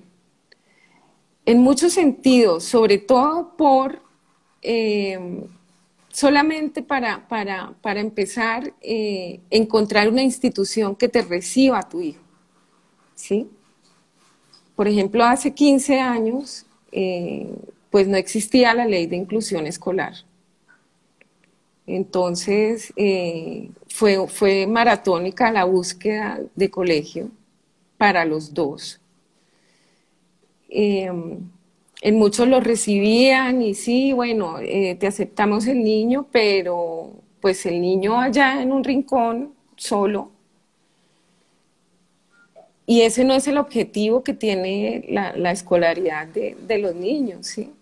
en 1.44 1.58
muchos 1.58 1.92
sentidos, 1.92 2.62
sobre 2.62 2.98
todo 2.98 3.56
por 3.56 4.00
eh, 4.62 5.44
solamente 6.18 6.82
para, 6.82 7.28
para, 7.28 7.74
para 7.80 8.00
empezar, 8.00 8.74
eh, 8.80 9.38
encontrar 9.50 10.08
una 10.08 10.20
institución 10.20 10.96
que 10.96 11.08
te 11.08 11.22
reciba 11.22 11.78
a 11.78 11.88
tu 11.88 12.00
hijo. 12.00 12.20
¿sí? 13.14 13.48
Por 14.74 14.88
ejemplo, 14.88 15.22
hace 15.22 15.54
15 15.54 16.00
años, 16.00 16.66
eh, 16.90 17.54
pues 17.90 18.08
no 18.08 18.16
existía 18.16 18.74
la 18.74 18.84
ley 18.84 19.06
de 19.06 19.14
inclusión 19.14 19.64
escolar. 19.68 20.14
Entonces, 21.86 22.92
eh, 22.96 23.70
fue, 23.88 24.26
fue 24.26 24.66
maratónica 24.66 25.52
la 25.52 25.62
búsqueda 25.66 26.40
de 26.56 26.68
colegio 26.68 27.30
para 27.96 28.24
los 28.24 28.52
dos 28.52 29.00
en 32.00 32.16
muchos 32.16 32.46
lo 32.48 32.60
recibían 32.60 33.62
y 33.62 33.74
sí, 33.74 34.12
bueno, 34.12 34.58
eh, 34.60 34.96
te 34.98 35.06
aceptamos 35.06 35.66
el 35.66 35.82
niño, 35.82 36.26
pero 36.30 37.12
pues 37.40 37.66
el 37.66 37.80
niño 37.80 38.20
allá 38.20 38.62
en 38.62 38.72
un 38.72 38.84
rincón, 38.84 39.54
solo. 39.76 40.30
Y 42.86 43.02
ese 43.02 43.24
no 43.24 43.34
es 43.34 43.46
el 43.48 43.58
objetivo 43.58 44.22
que 44.22 44.32
tiene 44.32 45.04
la, 45.08 45.50
escolaridad 45.50 46.26
de, 46.28 46.78
los 46.78 46.94
niños, 46.94 47.46
¿sí? 47.46 47.72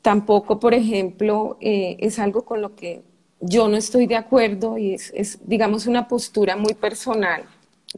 Tampoco, 0.00 0.58
por 0.58 0.72
ejemplo, 0.72 1.58
eh, 1.60 1.96
es 2.00 2.18
algo 2.18 2.44
con 2.44 2.62
lo 2.62 2.74
que 2.74 3.02
yo 3.40 3.68
no 3.68 3.76
estoy 3.76 4.06
de 4.06 4.16
acuerdo 4.16 4.78
y 4.78 4.94
es, 4.94 5.12
es 5.14 5.38
digamos, 5.46 5.86
una 5.86 6.08
postura 6.08 6.56
muy 6.56 6.72
personal, 6.72 7.44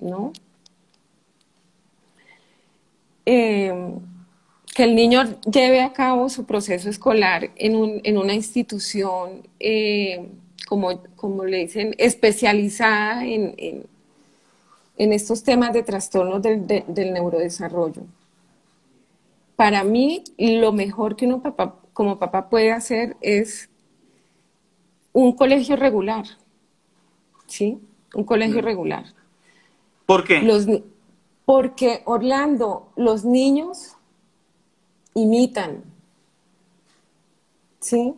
¿no? 0.00 0.33
Eh, 3.24 3.72
que 4.74 4.85
el 4.85 4.94
niño 4.94 5.40
lleve 5.50 5.80
a 5.80 5.92
cabo 5.92 6.28
su 6.28 6.44
proceso 6.44 6.88
escolar 6.88 7.50
en, 7.56 7.74
un, 7.76 8.00
en 8.04 8.18
una 8.18 8.35
institución, 8.35 9.48
eh, 9.59 10.28
como, 10.68 11.02
como, 11.16 11.44
le 11.44 11.59
dicen, 11.59 11.94
especializada 11.98 13.24
en, 13.24 13.54
en, 14.96 15.12
estos 15.12 15.42
temas 15.42 15.72
de 15.72 15.83
trastornos 15.83 16.40
del, 16.42 16.66
del, 16.66 17.12
neurodesarrollo. 17.12 18.02
Para 19.56 19.83
mí, 19.83 20.22
lo 20.38 20.72
mejor 20.72 21.16
que 21.16 21.26
uno 21.26 21.42
papá, 21.42 21.76
como 21.92 22.18
papá 22.18 22.48
puede 22.48 22.70
hacer 22.70 23.16
es 23.20 23.68
un 25.12 25.33
colegio 25.33 25.74
regular, 25.74 26.24
¿sí? 27.46 27.78
Un 28.14 28.24
colegio 28.24 28.62
mm. 28.62 28.64
regular. 28.64 29.04
¿Por 30.06 30.24
qué? 30.24 30.40
Los, 30.42 30.66
porque, 31.44 32.02
Orlando, 32.04 32.92
los 32.94 33.24
niños 33.24 33.96
imitan. 35.14 35.82
¿Sí? 37.80 38.14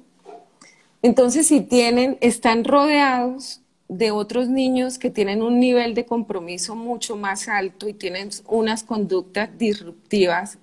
Entonces, 1.02 1.46
si 1.46 1.60
tienen, 1.60 2.18
están 2.20 2.64
rodeados 2.64 3.60
de 3.88 4.10
otros 4.10 4.48
niños 4.48 4.98
que 4.98 5.10
tienen 5.10 5.42
un 5.42 5.60
nivel 5.60 5.94
de 5.94 6.06
compromiso 6.06 6.74
mucho 6.74 7.16
más 7.16 7.48
alto 7.48 7.88
y 7.88 7.92
tienen 7.92 8.30
unas 8.46 8.84
conductas 8.84 9.50
disruptivas 9.58 10.58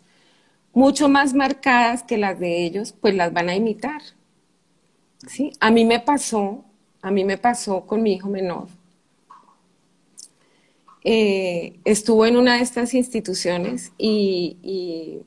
mucho 0.73 1.09
más 1.09 1.33
marcadas 1.33 2.03
que 2.03 2.17
las 2.17 2.39
de 2.39 2.65
ellos, 2.65 2.93
pues 2.93 3.15
las 3.15 3.33
van 3.33 3.49
a 3.49 3.55
imitar. 3.55 4.01
¿sí? 5.27 5.51
A 5.59 5.71
mí 5.71 5.85
me 5.85 5.99
pasó, 5.99 6.63
a 7.01 7.11
mí 7.11 7.23
me 7.23 7.37
pasó 7.37 7.85
con 7.85 8.01
mi 8.03 8.13
hijo 8.13 8.29
menor. 8.29 8.67
Eh, 11.03 11.79
estuvo 11.85 12.25
en 12.25 12.35
una 12.37 12.55
de 12.55 12.61
estas 12.61 12.93
instituciones 12.93 13.91
y, 13.97 15.21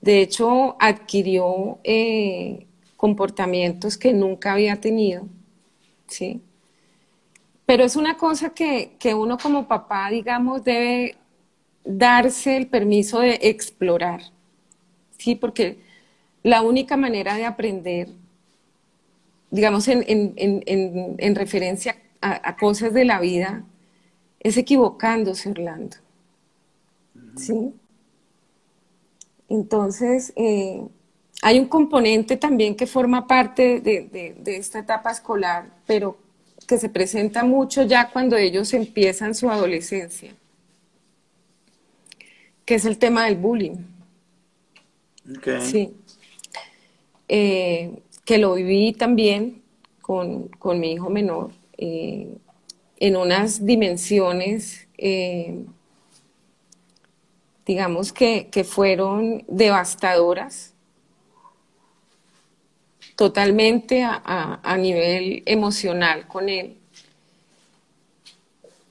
de 0.00 0.22
hecho 0.22 0.76
adquirió 0.78 1.78
eh, 1.84 2.66
comportamientos 2.96 3.96
que 3.96 4.12
nunca 4.12 4.52
había 4.52 4.80
tenido, 4.80 5.28
¿sí? 6.06 6.42
Pero 7.66 7.84
es 7.84 7.96
una 7.96 8.16
cosa 8.16 8.50
que, 8.50 8.96
que 8.98 9.14
uno 9.14 9.38
como 9.38 9.68
papá, 9.68 10.10
digamos, 10.10 10.64
debe 10.64 11.16
darse 11.84 12.56
el 12.56 12.66
permiso 12.68 13.20
de 13.20 13.38
explorar, 13.42 14.22
¿sí? 15.18 15.34
Porque 15.34 15.78
la 16.42 16.62
única 16.62 16.96
manera 16.96 17.34
de 17.34 17.44
aprender, 17.44 18.08
digamos, 19.50 19.88
en, 19.88 20.04
en, 20.08 20.32
en, 20.36 21.14
en 21.18 21.34
referencia 21.34 21.96
a, 22.20 22.48
a, 22.48 22.56
cosas 22.56 22.94
de 22.94 23.04
la 23.04 23.20
vida, 23.20 23.64
es 24.40 24.56
equivocándose, 24.56 25.50
Orlando. 25.50 25.96
¿Sí? 27.36 27.72
Entonces, 29.48 30.32
eh, 30.36 30.82
hay 31.42 31.58
un 31.58 31.66
componente 31.66 32.36
también 32.36 32.74
que 32.74 32.86
forma 32.86 33.26
parte 33.26 33.80
de, 33.80 34.02
de, 34.02 34.34
de, 34.38 34.56
esta 34.56 34.80
etapa 34.80 35.10
escolar, 35.10 35.70
pero 35.86 36.18
que 36.66 36.78
se 36.78 36.88
presenta 36.88 37.44
mucho 37.44 37.82
ya 37.82 38.10
cuando 38.10 38.36
ellos 38.36 38.74
empiezan 38.74 39.34
su 39.34 39.50
adolescencia, 39.50 40.34
que 42.64 42.74
es 42.74 42.84
el 42.84 42.98
tema 42.98 43.24
del 43.24 43.36
bullying. 43.36 43.76
Okay. 45.38 45.60
Sí. 45.60 45.94
Eh, 47.28 48.02
que 48.24 48.38
lo 48.38 48.54
viví 48.54 48.92
también 48.92 49.62
con, 50.02 50.48
con 50.48 50.80
mi 50.80 50.92
hijo 50.92 51.08
menor, 51.08 51.52
eh, 51.76 52.36
en 52.98 53.16
unas 53.16 53.64
dimensiones, 53.64 54.88
eh, 54.98 55.64
digamos 57.68 58.14
que, 58.14 58.48
que 58.48 58.64
fueron 58.64 59.44
devastadoras 59.46 60.72
totalmente 63.14 64.02
a, 64.02 64.58
a, 64.62 64.76
nivel 64.78 65.42
emocional 65.44 66.26
con 66.26 66.48
él. 66.48 66.78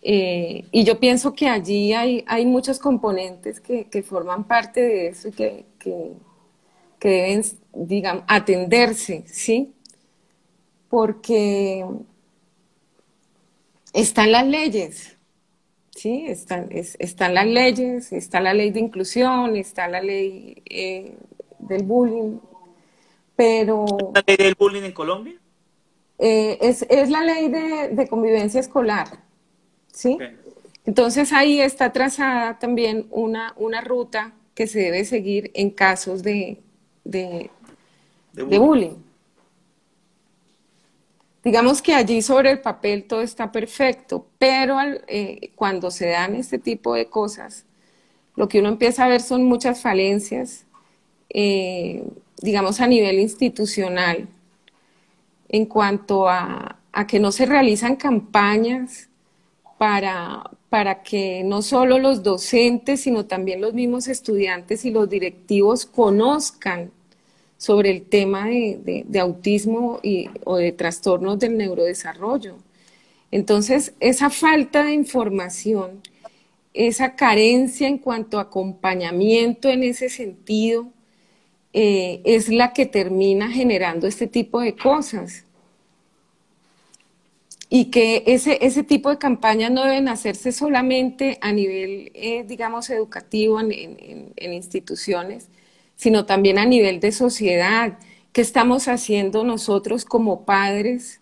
Eh, 0.03 0.65
y 0.71 0.83
yo 0.83 0.99
pienso 0.99 1.33
que 1.33 1.49
allí 1.49 1.93
hay, 1.93 2.23
hay 2.27 2.45
muchos 2.45 2.77
componentes 2.77 3.59
que, 3.59 3.85
que, 3.85 4.03
forman 4.03 4.43
parte 4.43 4.81
de 4.81 5.07
eso 5.07 5.29
y 5.29 5.31
que, 5.31 5.65
que, 5.79 6.13
deben, 6.99 8.23
atenderse, 8.27 9.23
¿sí? 9.25 9.73
Porque 10.87 11.83
están 13.91 14.31
las 14.31 14.45
leyes, 14.45 15.16
¿sí? 15.97 16.25
Están, 16.27 16.67
es, 16.71 16.95
están 16.99 17.33
las 17.33 17.47
leyes, 17.47 18.13
está 18.13 18.39
la 18.39 18.53
ley 18.53 18.71
de 18.71 18.79
inclusión, 18.79 19.55
está 19.55 19.87
la 19.87 20.01
ley 20.01 20.61
eh, 20.65 21.17
del 21.59 21.83
bullying, 21.83 22.37
pero... 23.35 23.85
¿La 24.13 24.23
ley 24.25 24.37
del 24.37 24.55
bullying 24.55 24.83
en 24.83 24.91
Colombia? 24.93 25.35
Eh, 26.19 26.57
es, 26.61 26.83
es, 26.89 27.09
la 27.09 27.23
ley 27.23 27.49
de, 27.49 27.89
de, 27.89 28.07
convivencia 28.07 28.59
escolar, 28.59 29.07
¿sí? 29.91 30.15
Okay. 30.15 30.35
Entonces 30.85 31.33
ahí 31.33 31.59
está 31.59 31.91
trazada 31.91 32.57
también 32.57 33.07
una, 33.11 33.53
una 33.57 33.81
ruta 33.81 34.33
que 34.55 34.67
se 34.67 34.79
debe 34.79 35.05
seguir 35.05 35.51
en 35.53 35.69
casos 35.69 36.23
de, 36.23 36.61
de, 37.03 37.51
de 38.33 38.43
bullying. 38.43 38.59
bullying. 38.59 39.06
Digamos 41.47 41.81
que 41.81 41.93
allí 41.93 42.21
sobre 42.21 42.51
el 42.51 42.59
papel 42.59 43.05
todo 43.05 43.21
está 43.21 43.53
perfecto, 43.53 44.27
pero 44.37 44.79
eh, 45.07 45.51
cuando 45.55 45.91
se 45.91 46.09
dan 46.09 46.35
este 46.35 46.59
tipo 46.59 46.93
de 46.93 47.05
cosas, 47.05 47.63
lo 48.35 48.49
que 48.49 48.59
uno 48.59 48.67
empieza 48.67 49.05
a 49.05 49.07
ver 49.07 49.21
son 49.21 49.45
muchas 49.45 49.79
falencias, 49.81 50.65
eh, 51.29 52.03
digamos 52.41 52.81
a 52.81 52.87
nivel 52.87 53.17
institucional, 53.21 54.27
en 55.47 55.65
cuanto 55.67 56.27
a, 56.27 56.79
a, 56.91 57.07
que 57.07 57.17
no 57.17 57.31
se 57.31 57.45
realizan 57.45 57.95
campañas 57.95 59.07
para, 59.77 60.51
para 60.67 61.01
que 61.01 61.45
no 61.45 61.61
solo 61.61 61.97
los 61.97 62.23
docentes, 62.23 62.99
sino 62.99 63.25
también 63.25 63.61
los 63.61 63.73
mismos 63.73 64.09
estudiantes 64.09 64.83
y 64.83 64.91
los 64.91 65.09
directivos 65.09 65.85
conozcan 65.85 66.91
sobre 67.57 67.89
el 67.89 68.03
tema 68.03 68.45
de, 68.45 69.03
de, 69.07 69.19
autismo 69.19 69.99
y, 70.03 70.29
o 70.43 70.57
de 70.57 70.71
trastornos 70.71 71.39
del 71.39 71.57
neurodesarrollo. 71.57 72.55
Entonces, 73.31 73.93
esa 73.99 74.29
falta 74.29 74.85
de 74.85 74.93
información, 74.93 76.01
esa 76.73 77.15
carencia 77.15 77.87
en 77.87 77.97
cuanto 77.97 78.37
a 78.37 78.43
acompañamiento 78.43 79.69
en 79.69 79.83
ese 79.83 80.09
sentido, 80.09 80.87
eh, 81.73 82.21
es 82.25 82.49
la 82.49 82.73
que 82.73 82.85
termina 82.85 83.49
generando 83.49 84.07
este 84.07 84.27
tipo 84.27 84.61
de 84.61 84.75
cosas. 84.75 85.43
Y 87.69 87.85
que 87.85 88.23
ese, 88.27 88.59
ese 88.61 88.83
tipo 88.83 89.09
de 89.09 89.17
campañas 89.17 89.71
no 89.71 89.83
deben 89.83 90.07
hacerse 90.07 90.53
solamente 90.53 91.37
a 91.41 91.51
nivel, 91.51 92.11
eh, 92.13 92.45
digamos, 92.47 92.89
educativo 92.89 93.59
en, 93.59 94.31
en 94.35 94.53
instituciones, 94.53 95.49
sino 95.97 96.25
también 96.25 96.59
a 96.59 96.65
nivel 96.65 97.01
de 97.01 97.11
sociedad. 97.11 97.99
¿Qué 98.31 98.41
estamos 98.41 98.87
haciendo 98.87 99.43
nosotros 99.43 100.05
como 100.05 100.45
padres 100.45 101.19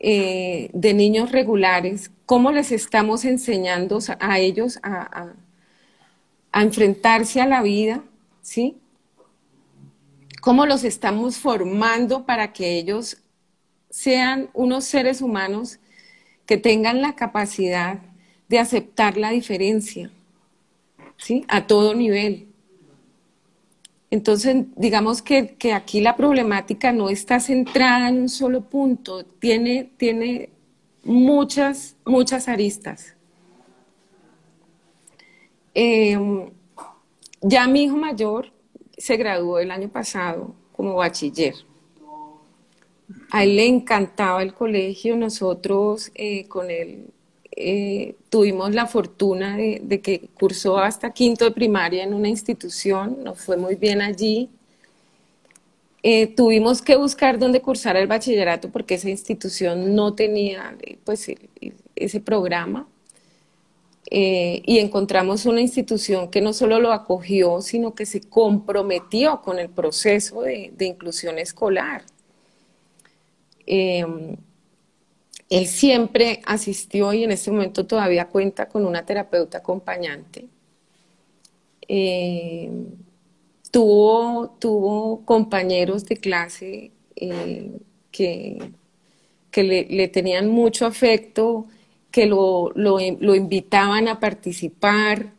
eh, 0.00 0.68
de 0.74 0.92
niños 0.92 1.32
regulares? 1.32 2.10
¿Cómo 2.26 2.52
les 2.52 2.72
estamos 2.72 3.24
enseñando 3.24 4.00
a 4.18 4.38
ellos 4.40 4.78
a, 4.82 5.02
a, 5.02 5.34
a 6.52 6.62
enfrentarse 6.62 7.40
a 7.40 7.46
la 7.46 7.62
vida? 7.62 8.02
¿Sí? 8.42 8.76
¿Cómo 10.42 10.66
los 10.66 10.84
estamos 10.84 11.36
formando 11.38 12.26
para 12.26 12.52
que 12.52 12.78
ellos 12.78 13.18
sean 13.90 14.50
unos 14.54 14.84
seres 14.84 15.22
humanos 15.22 15.78
que 16.46 16.56
tengan 16.56 17.00
la 17.00 17.14
capacidad 17.14 18.00
de 18.48 18.58
aceptar 18.58 19.16
la 19.16 19.30
diferencia? 19.30 20.10
¿Sí? 21.16 21.44
A 21.48 21.66
todo 21.66 21.94
nivel. 21.94 22.49
Entonces, 24.10 24.66
digamos 24.76 25.22
que, 25.22 25.54
que, 25.54 25.72
aquí 25.72 26.00
la 26.00 26.16
problemática 26.16 26.92
no 26.92 27.10
está 27.10 27.38
centrada 27.38 28.08
en 28.08 28.22
un 28.22 28.28
solo 28.28 28.62
punto, 28.62 29.24
tiene, 29.24 29.90
tiene 29.96 30.50
muchas, 31.04 31.96
muchas 32.04 32.48
aristas. 32.48 33.14
Eh, 35.74 36.18
ya 37.40 37.66
mi 37.68 37.84
hijo 37.84 37.96
mayor 37.96 38.52
se 38.98 39.16
graduó 39.16 39.60
el 39.60 39.70
año 39.70 39.88
pasado 39.88 40.54
como 40.72 40.96
bachiller. 40.96 41.54
A 43.30 43.44
él 43.44 43.56
le 43.56 43.66
encantaba 43.66 44.42
el 44.42 44.54
colegio, 44.54 45.16
nosotros 45.16 46.10
eh, 46.14 46.48
con 46.48 46.70
él 46.70 47.12
eh, 47.52 48.14
tuvimos 48.28 48.74
la 48.74 48.86
fortuna 48.86 49.56
de, 49.56 50.00
que 50.02 50.28
cursó 50.38 50.78
hasta 50.78 51.12
quinto 51.12 51.44
de 51.44 51.50
primaria 51.50 52.04
en 52.04 52.14
una 52.14 52.28
institución, 52.28 53.18
nos 53.24 53.40
fue 53.40 53.56
muy 53.56 53.74
bien 53.74 54.00
allí. 54.00 54.48
Eh, 56.02 56.28
tuvimos 56.28 56.80
que 56.80 56.96
buscar 56.96 57.38
dónde 57.38 57.60
cursar 57.60 57.96
el 57.96 58.06
bachillerato 58.06 58.70
porque 58.70 58.94
esa 58.94 59.10
institución 59.10 59.94
no 59.94 60.14
tenía 60.14 60.76
pues, 61.04 61.30
ese 61.96 62.20
programa. 62.20 62.88
Eh, 64.12 64.62
y 64.66 64.78
encontramos 64.78 65.46
una 65.46 65.60
institución 65.60 66.30
que 66.30 66.40
no 66.40 66.52
solo 66.52 66.80
lo 66.80 66.92
acogió, 66.92 67.60
sino 67.60 67.94
que 67.94 68.06
se 68.06 68.22
comprometió 68.22 69.40
con 69.40 69.58
el 69.60 69.68
proceso 69.68 70.42
de, 70.42 70.72
inclusión 70.80 71.38
escolar. 71.38 72.02
Eh, 73.66 74.04
él 75.50 75.66
siempre 75.66 76.40
asistió 76.46 77.12
y 77.12 77.24
en 77.24 77.32
este 77.32 77.50
momento 77.50 77.84
todavía 77.86 78.28
cuenta 78.28 78.68
con 78.68 78.86
una 78.86 79.04
terapeuta 79.04 79.58
acompañante. 79.58 80.46
Eh, 81.88 82.70
tuvo, 83.72 84.56
tuvo 84.60 85.24
compañeros 85.24 86.04
de 86.06 86.16
clase 86.16 86.92
eh, 87.16 87.72
que, 88.12 88.72
que 89.50 89.62
le, 89.64 90.08
tenían 90.08 90.48
mucho 90.48 90.86
afecto, 90.86 91.66
que 92.12 92.26
lo, 92.26 92.70
lo, 92.76 93.00
invitaban 93.34 94.06
a 94.06 94.20
participar, 94.20 95.32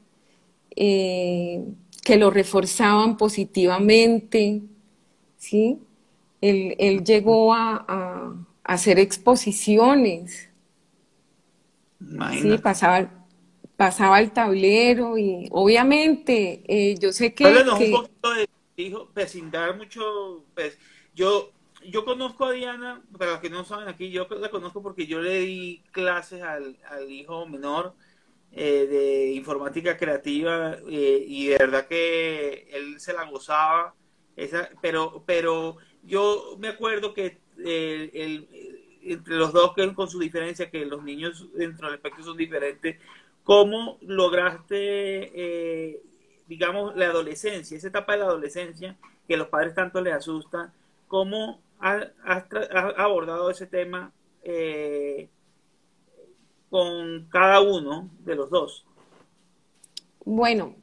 eh, 0.75 1.63
que 2.03 2.17
lo 2.17 2.31
reforzaban 2.31 3.15
positivamente, 3.15 4.61
¿sí? 5.37 5.79
Él, 6.41 7.03
llegó 7.05 7.53
a, 7.53 8.35
hacer 8.63 8.99
exposiciones. 8.99 10.49
Sí, 12.31 12.57
pasaba, 12.57 13.09
pasaba 13.77 14.19
el 14.19 14.31
tablero 14.31 15.17
y 15.17 15.47
obviamente 15.51 16.63
eh, 16.67 16.95
yo 16.99 17.11
sé 17.11 17.33
que... 17.33 17.45
un 17.45 17.91
poquito 17.91 18.33
de, 18.33 18.49
hijo, 18.77 19.09
pues, 19.13 19.31
sin 19.31 19.51
dar 19.51 19.77
mucho... 19.77 20.45
Pues, 20.55 20.77
yo, 21.13 21.51
yo 21.85 22.05
conozco 22.05 22.45
a 22.45 22.51
Diana, 22.53 23.01
para 23.17 23.31
los 23.31 23.39
que 23.39 23.49
no 23.49 23.63
saben 23.63 23.87
aquí, 23.87 24.11
yo 24.11 24.27
la 24.29 24.49
conozco 24.49 24.81
porque 24.81 25.05
yo 25.05 25.21
le 25.21 25.39
di 25.39 25.83
clases 25.91 26.41
al, 26.41 26.77
hijo 27.09 27.45
menor 27.45 27.95
eh, 28.51 28.87
de 28.89 29.31
informática 29.33 29.97
creativa 29.97 30.77
eh, 30.89 31.23
y 31.27 31.47
de 31.47 31.57
verdad 31.57 31.87
que 31.87 32.67
él 32.71 32.99
se 32.99 33.13
la 33.13 33.25
gozaba, 33.25 33.93
esa, 34.35 34.69
pero, 34.81 35.23
pero 35.25 35.77
yo 36.03 36.55
me 36.59 36.69
acuerdo 36.69 37.13
que 37.13 37.39
el, 37.65 38.47
entre 39.03 39.35
los 39.35 39.51
dos, 39.53 39.73
que 39.73 39.93
con 39.93 40.09
su 40.09 40.19
diferencia, 40.19 40.69
que 40.69 40.85
los 40.85 41.03
niños 41.03 41.47
dentro 41.53 41.87
del 41.87 41.95
espectro 41.95 42.23
son 42.23 42.37
diferentes, 42.37 42.97
¿cómo 43.43 43.97
lograste, 44.01 45.31
eh, 45.33 46.01
digamos, 46.47 46.95
la 46.95 47.05
adolescencia, 47.05 47.77
esa 47.77 47.87
etapa 47.87 48.13
de 48.13 48.19
la 48.19 48.25
adolescencia, 48.25 48.95
que 49.27 49.35
a 49.35 49.37
los 49.37 49.47
padres 49.47 49.73
tanto 49.73 50.01
les 50.01 50.13
asusta, 50.13 50.73
cómo 51.07 51.61
has, 51.79 52.07
abordado 52.97 53.49
ese 53.49 53.65
tema 53.65 54.11
eh, 54.43 55.29
con 56.69 57.27
cada 57.29 57.61
uno 57.61 58.09
de 58.19 58.35
los 58.35 58.49
dos? 58.49 58.85
Bueno, 60.23 60.75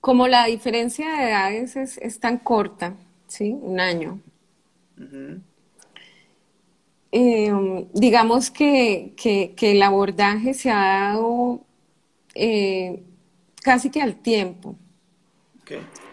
como 0.00 0.26
la 0.26 0.46
diferencia 0.46 1.10
de 1.10 1.28
edades 1.30 1.76
es, 1.76 1.98
es 1.98 2.18
tan 2.18 2.38
corta, 2.38 2.96
¿sí? 3.26 3.52
Un 3.60 3.80
año. 3.80 4.20
Eh, 7.10 7.86
digamos 7.94 8.50
que, 8.50 9.14
el 9.60 9.82
abordaje 9.82 10.54
se 10.54 10.70
ha 10.70 11.12
dado 11.12 11.60
eh, 12.34 13.02
casi 13.62 13.90
que 13.90 14.02
al 14.02 14.16
tiempo. 14.16 14.76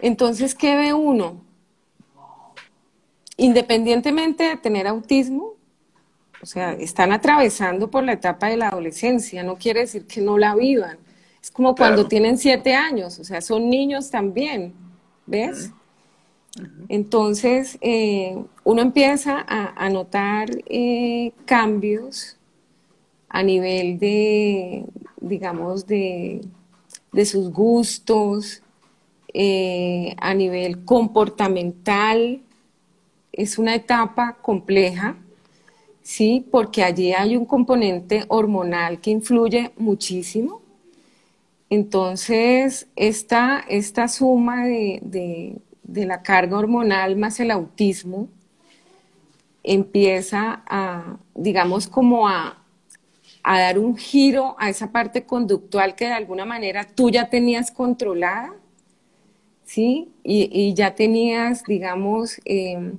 Entonces, 0.02 0.54
¿qué 0.54 0.76
ve 0.76 0.94
uno? 0.94 1.42
Independientemente 3.38 4.44
de 4.44 4.58
tener 4.58 4.88
autismo, 4.88 5.56
o 6.42 6.46
sea, 6.46 6.74
están 6.74 7.12
atravesando 7.12 7.90
por 7.90 8.04
la 8.04 8.14
etapa 8.14 8.48
de 8.48 8.58
la 8.58 8.70
adolescencia, 8.70 9.44
no 9.44 9.58
quiere 9.58 9.82
decir 9.82 10.06
que 10.06 10.22
no 10.22 10.38
la 10.38 10.56
vivan. 10.56 10.98
Es 11.42 11.52
como 11.52 11.76
cuando 11.76 12.08
tienen 12.08 12.38
siete 12.38 12.74
años, 12.74 13.20
o 13.20 13.24
sea, 13.24 13.42
son 13.42 13.70
niños 13.70 14.10
también, 14.10 14.74
¿ves? 15.26 15.72
Entonces, 16.88 17.78
eh, 17.82 18.44
uno 18.64 18.82
empieza 18.82 19.44
a, 19.48 19.90
notar 19.90 20.50
eh, 20.68 21.34
cambios 21.46 22.38
a 23.28 23.44
nivel 23.44 24.00
de, 24.00 24.86
digamos, 25.20 25.86
de, 25.86 26.42
sus 27.26 27.52
gustos, 27.52 28.62
eh, 29.34 30.16
a 30.18 30.34
nivel 30.34 30.86
comportamental. 30.86 32.42
Es 33.34 33.58
una 33.58 33.76
etapa 33.76 34.38
compleja, 34.42 35.18
¿sí? 36.04 36.46
Porque 36.52 36.84
allí 36.84 37.12
hay 37.14 37.36
un 37.36 37.46
componente 37.46 38.24
hormonal 38.30 39.02
que 39.02 39.12
influye 39.12 39.72
muchísimo. 39.78 40.62
Entonces, 41.70 42.88
esta, 42.96 43.60
esta 43.68 44.08
suma 44.08 44.66
de, 44.66 45.00
de 45.02 45.58
la 45.88 46.22
carga 46.22 46.58
hormonal 46.58 47.16
más 47.16 47.40
el 47.40 47.52
autismo 47.52 48.28
empieza 49.66 50.64
a, 50.68 51.18
digamos, 51.34 51.88
como 51.88 52.28
a, 52.28 52.62
dar 53.44 53.78
un 53.78 53.96
giro 53.96 54.56
a 54.58 54.70
esa 54.70 54.92
parte 54.92 55.24
conductual 55.24 55.96
que 55.96 56.06
de 56.06 56.14
alguna 56.14 56.46
manera 56.46 56.88
tú 56.96 57.12
ya 57.12 57.30
tenías 57.30 57.70
controlada, 57.70 58.54
¿sí? 59.64 60.10
Y, 60.24 60.74
ya 60.74 60.96
tenías, 60.96 61.64
digamos, 61.64 62.42
em, 62.46 62.98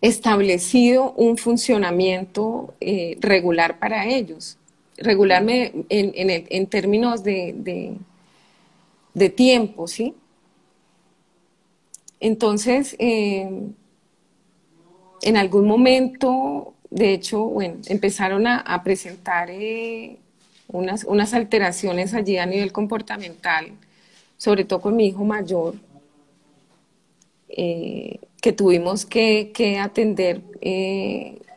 establecido 0.00 1.12
un 1.12 1.36
funcionamiento 1.36 2.74
eh, 2.80 3.16
regular 3.20 3.78
para 3.78 4.06
ellos. 4.06 4.58
Regular 4.96 5.42
en, 5.48 5.86
en, 5.88 6.66
términos 6.66 7.22
de, 7.22 7.54
de, 7.56 7.96
de 9.12 9.28
tiempo, 9.28 9.88
¿sí? 9.88 10.14
Entonces, 12.24 12.96
eh, 13.00 13.46
en 15.20 15.36
algún 15.36 15.66
momento, 15.66 16.72
de 16.88 17.12
hecho, 17.12 17.44
bueno, 17.44 17.74
empezaron 17.84 18.46
a, 18.46 18.82
presentar 18.82 19.50
eh, 19.50 20.16
unas, 20.68 21.04
unas 21.04 21.34
alteraciones 21.34 22.14
allí 22.14 22.38
a 22.38 22.46
nivel 22.46 22.72
comportamental, 22.72 23.72
sobre 24.38 24.64
todo 24.64 24.80
con 24.80 24.96
mi 24.96 25.08
hijo 25.08 25.22
mayor, 25.22 25.74
eh, 27.50 28.20
que 28.40 28.52
tuvimos 28.54 29.04
que, 29.04 29.78
atender 29.78 30.40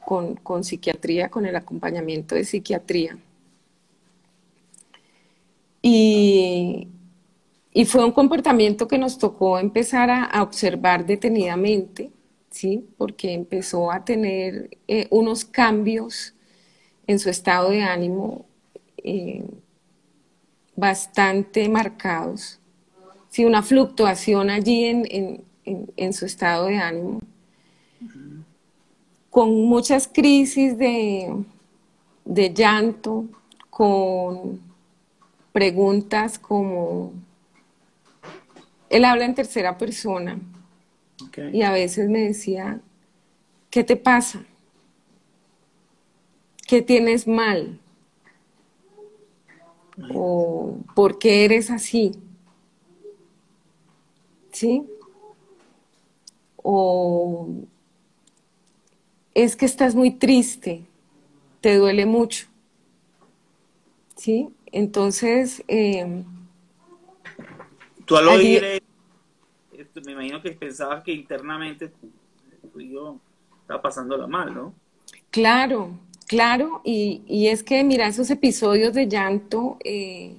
con, 0.05 0.35
con, 0.35 0.65
psiquiatría, 0.65 1.29
con 1.29 1.45
el 1.45 1.55
acompañamiento 1.55 2.35
de 2.35 2.43
psiquiatría. 2.43 3.17
Y, 5.81 6.89
y 7.77 7.85
fue 7.85 8.03
un 8.03 8.11
comportamiento 8.11 8.87
que 8.87 8.97
nos 8.97 9.19
tocó 9.19 9.59
empezar 9.59 10.09
a, 10.09 10.41
observar 10.41 11.05
detenidamente, 11.05 12.09
¿sí? 12.49 12.89
Porque 12.97 13.33
empezó 13.33 13.91
a 13.91 14.03
tener 14.03 14.79
eh, 14.87 15.05
unos 15.11 15.45
cambios 15.45 16.33
en 17.05 17.19
su 17.19 17.29
estado 17.29 17.69
de 17.69 17.83
ánimo 17.83 18.47
eh, 18.97 19.45
bastante 20.75 21.69
marcados, 21.69 22.59
¿sí? 23.29 23.45
Una 23.45 23.61
fluctuación 23.61 24.49
allí 24.49 24.83
en, 24.83 26.13
su 26.13 26.25
estado 26.25 26.65
de 26.65 26.77
ánimo, 26.77 27.19
con 29.29 29.53
muchas 29.53 30.07
crisis 30.07 30.79
de, 30.79 31.31
de 32.25 32.53
llanto, 32.55 33.25
con 33.69 34.61
preguntas 35.51 36.39
como 36.39 37.13
él 38.89 39.05
habla 39.05 39.25
en 39.25 39.35
tercera 39.35 39.77
persona 39.77 40.39
y 41.51 41.61
a 41.63 41.71
veces 41.71 42.09
me 42.09 42.19
decía, 42.19 42.81
¿qué 43.69 43.83
te 43.83 43.95
pasa? 43.95 44.43
¿Qué 46.67 46.81
tienes 46.81 47.27
mal? 47.27 47.79
¿O 50.13 50.77
por 50.95 51.17
qué 51.17 51.45
eres 51.45 51.71
así? 51.71 52.11
¿Sí? 54.51 54.83
O 56.57 57.49
es 59.33 59.55
que 59.55 59.65
estás 59.65 59.95
muy 59.95 60.11
triste, 60.11 60.83
te 61.61 61.75
duele 61.75 62.05
mucho. 62.05 62.47
¿Sí? 64.15 64.49
Entonces, 64.71 65.63
eh, 65.67 66.23
Tú 68.07 68.15
al 68.15 68.29
oír, 68.29 68.81
me 70.05 70.11
imagino 70.13 70.41
que 70.41 70.51
pensabas 70.51 71.03
que 71.03 71.11
internamente 71.11 71.89
tú 72.71 72.79
y 72.79 72.93
yo 72.93 73.19
estaba 73.59 73.81
pasándola 73.81 74.27
mal, 74.27 74.55
¿no? 74.55 74.73
Claro, 75.29 75.99
claro, 76.25 76.81
y, 76.85 77.47
es 77.47 77.63
que 77.63 77.83
mira, 77.83 78.07
esos 78.07 78.29
episodios 78.29 78.93
de 78.93 79.09
llanto, 79.09 79.77
eh, 79.83 80.37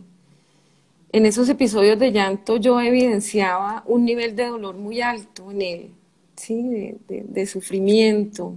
en 1.13 1.27
esos 1.27 1.47
episodios 1.51 1.99
de 1.99 2.11
llanto 2.11 2.57
yo 2.57 2.81
evidenciaba 2.81 3.83
un 3.87 4.07
nivel 4.07 4.35
de 4.35 4.47
dolor 4.47 4.75
muy 4.75 5.03
alto 5.03 5.51
en 5.51 5.61
él, 5.61 5.91
¿sí? 6.37 6.97
De, 7.07 7.47
sufrimiento. 7.47 8.55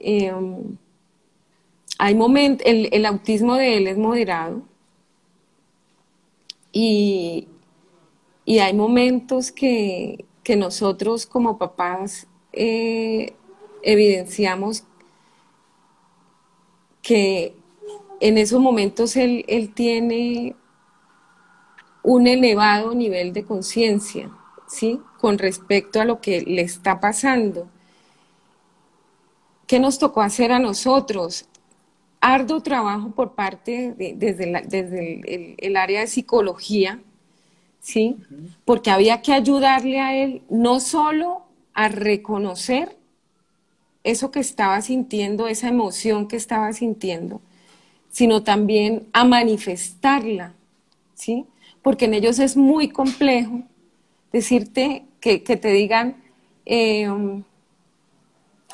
Em, 0.00 0.76
hay 1.98 2.16
momentos, 2.16 2.66
el 2.66 3.06
autismo 3.06 3.54
de 3.54 3.76
él 3.76 3.86
es 3.86 3.96
moderado, 3.96 4.64
y, 6.72 7.48
hay 8.46 8.74
momentos 8.74 9.52
que, 9.52 10.24
nosotros 10.56 11.26
como 11.26 11.58
papás 11.58 12.26
eh, 12.54 13.34
evidenciamos 13.82 14.82
que 17.02 17.54
en 18.20 18.38
esos 18.38 18.60
momentos 18.60 19.16
él, 19.16 19.44
tiene 19.74 20.56
un 22.02 22.26
elevado 22.26 22.94
nivel 22.94 23.32
de 23.32 23.44
conciencia, 23.44 24.30
¿sí? 24.66 25.00
Con 25.18 25.36
respecto 25.36 26.00
a 26.00 26.04
lo 26.04 26.20
que 26.20 26.40
le 26.42 26.62
está 26.62 27.00
pasando. 27.00 27.68
¿Qué 29.66 29.78
nos 29.78 29.98
tocó 29.98 30.22
hacer 30.22 30.50
a 30.52 30.58
nosotros? 30.58 31.46
Arduo 32.20 32.60
trabajo 32.60 33.10
por 33.10 33.34
parte 33.34 33.92
de, 33.92 34.14
desde, 34.16 34.62
desde 34.66 35.56
el, 35.58 35.76
área 35.76 36.00
de 36.00 36.06
psicología, 36.06 37.00
¿sí? 37.80 38.16
Porque 38.64 38.90
había 38.90 39.22
que 39.22 39.32
ayudarle 39.32 40.00
a 40.00 40.16
él 40.16 40.42
no 40.48 40.80
solo 40.80 41.42
a 41.74 41.88
reconocer 41.88 42.96
eso 44.04 44.30
que 44.30 44.40
estaba 44.40 44.80
sintiendo, 44.80 45.48
esa 45.48 45.68
emoción 45.68 46.28
que 46.28 46.36
estaba 46.36 46.72
sintiendo, 46.72 47.40
sino 48.10 48.42
también 48.42 49.06
a 49.12 49.24
manifestarla, 49.24 50.54
¿sí? 51.14 51.46
Porque 51.82 52.06
en 52.06 52.14
ellos 52.14 52.38
es 52.38 52.56
muy 52.56 52.88
complejo 52.88 53.62
decirte 54.32 55.04
que, 55.20 55.38
te 55.38 55.72
digan, 55.72 56.16
em, 56.64 57.44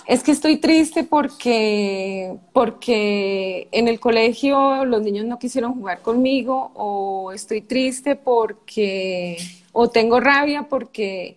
es 0.07 0.23
que 0.23 0.33
estoy 0.33 0.59
triste 0.59 1.05
porque, 1.05 2.37
porque 2.53 3.69
en 3.73 3.89
el 3.89 4.01
colegio 4.01 4.85
los 4.85 5.03
niños 5.03 5.25
no 5.25 5.39
quisieron 5.39 5.75
jugar 5.75 6.03
conmigo, 6.03 6.73
o 6.75 7.33
estoy 7.33 7.63
triste 7.63 8.15
porque, 8.15 9.39
o 9.73 9.89
tengo 9.89 10.21
rabia 10.21 10.65
porque 10.65 11.37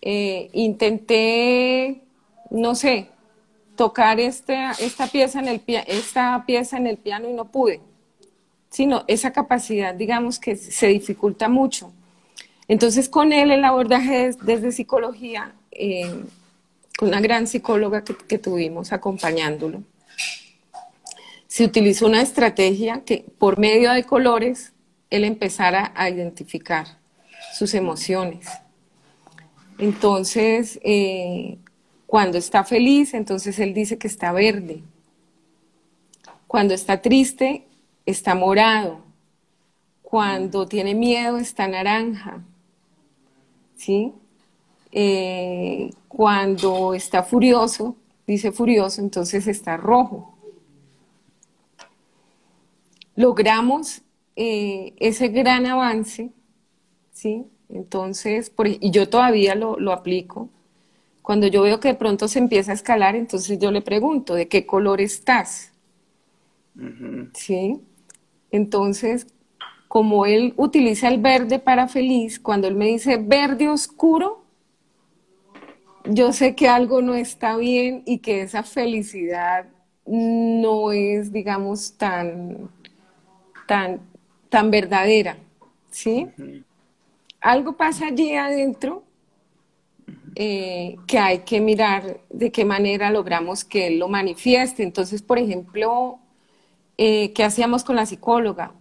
eh, 0.00 0.48
intenté, 0.54 2.00
no 2.50 2.74
sé, 2.74 3.08
tocar 3.76 4.20
esta, 4.20 4.72
esta, 4.72 5.06
pieza 5.06 5.40
en 5.40 5.48
el, 5.48 5.62
esta 5.86 6.44
pieza 6.46 6.78
en 6.78 6.86
el 6.86 6.96
piano 6.96 7.28
y 7.28 7.34
no 7.34 7.46
pude. 7.46 7.80
Sino 8.70 9.04
esa 9.06 9.32
capacidad, 9.32 9.94
digamos, 9.94 10.38
que 10.38 10.56
se 10.56 10.88
dificulta 10.88 11.48
mucho. 11.48 11.92
Entonces, 12.68 13.08
con 13.08 13.32
él 13.32 13.50
el 13.50 13.64
abordaje 13.64 14.30
desde 14.42 14.72
psicología, 14.72 15.54
eh, 15.70 16.22
una 17.00 17.20
gran 17.20 17.46
psicóloga 17.46 18.02
que, 18.02 18.38
tuvimos 18.38 18.92
acompañándolo, 18.92 19.82
se 21.46 21.64
utilizó 21.64 22.06
una 22.06 22.22
estrategia 22.22 23.02
que 23.04 23.24
por 23.38 23.58
medio 23.58 23.92
de 23.92 24.04
colores 24.04 24.72
él 25.10 25.24
empezara 25.24 25.92
a 25.94 26.10
identificar 26.10 26.86
sus 27.54 27.74
emociones. 27.74 28.46
Entonces, 29.78 30.80
eh, 30.82 31.58
cuando 32.06 32.36
está 32.36 32.64
feliz, 32.64 33.14
entonces 33.14 33.58
él 33.58 33.74
dice 33.74 33.96
que 33.96 34.08
está 34.08 34.32
verde. 34.32 34.82
Cuando 36.46 36.74
está 36.74 37.00
triste, 37.00 37.66
está 38.06 38.34
morado. 38.34 39.00
Cuando 40.02 40.66
tiene 40.66 40.94
miedo, 40.94 41.38
está 41.38 41.68
naranja. 41.68 42.42
¿Sí? 43.76 44.12
Eh, 44.92 45.90
cuando 46.08 46.94
está 46.94 47.22
furioso, 47.22 47.96
dice 48.26 48.52
furioso, 48.52 49.00
entonces 49.00 49.46
está 49.46 49.76
rojo. 49.76 50.36
Logramos 53.16 54.02
eh, 54.36 54.94
ese 54.98 55.28
gran 55.28 55.66
avance, 55.66 56.30
¿sí? 57.12 57.46
Entonces, 57.68 58.52
y 58.80 58.90
yo 58.90 59.08
todavía 59.08 59.54
lo, 59.54 59.78
lo 59.78 59.92
aplico 59.92 60.48
cuando 61.28 61.46
yo 61.46 61.60
veo 61.60 61.78
que 61.78 61.88
de 61.88 61.94
pronto 61.94 62.26
se 62.26 62.38
empieza 62.38 62.70
a 62.70 62.74
escalar, 62.74 63.14
entonces 63.14 63.58
yo 63.58 63.70
le 63.70 63.82
pregunto, 63.82 64.34
¿de 64.34 64.48
qué 64.48 64.64
color 64.64 65.02
estás? 65.02 65.72
¿Sí? 67.34 67.82
Entonces, 68.50 69.26
como 69.88 70.24
él 70.24 70.54
utiliza 70.56 71.08
el 71.08 71.20
verde 71.20 71.58
para 71.58 71.86
feliz, 71.86 72.40
cuando 72.40 72.66
él 72.66 72.76
me 72.76 72.86
dice 72.86 73.18
verde 73.18 73.68
oscuro, 73.68 74.37
yo 76.04 76.32
sé 76.32 76.54
que 76.54 76.68
algo 76.68 77.02
no 77.02 77.14
está 77.14 77.56
bien 77.56 78.02
y 78.06 78.18
que 78.18 78.42
esa 78.42 78.62
felicidad 78.62 79.66
no 80.06 80.92
es, 80.92 81.32
digamos, 81.32 81.96
tan, 81.96 82.70
tan, 83.66 84.00
tan 84.48 84.70
verdadera, 84.70 85.36
¿sí? 85.90 86.26
Algo 87.40 87.76
pasa 87.76 88.06
allí 88.06 88.34
adentro 88.34 89.04
eh, 90.34 90.96
que 91.06 91.18
hay 91.18 91.40
que 91.40 91.60
mirar 91.60 92.20
de 92.30 92.52
qué 92.52 92.64
manera 92.64 93.10
logramos 93.10 93.64
que 93.64 93.88
él 93.88 93.98
lo 93.98 94.08
manifieste. 94.08 94.82
Entonces, 94.82 95.20
por 95.20 95.38
ejemplo, 95.38 96.18
eh, 96.96 97.32
¿qué 97.32 97.44
hacíamos 97.44 97.84
con 97.84 97.96
la 97.96 98.06
psicóloga? 98.06 98.72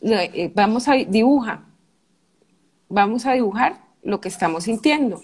Eh, 0.00 0.50
vamos 0.54 0.88
a 0.88 0.94
dibujar, 0.94 1.60
vamos 2.88 3.26
a 3.26 3.32
dibujar 3.32 3.80
lo 4.02 4.20
que 4.20 4.28
estamos 4.28 4.64
sintiendo. 4.64 5.22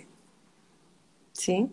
¿Sí? 1.41 1.71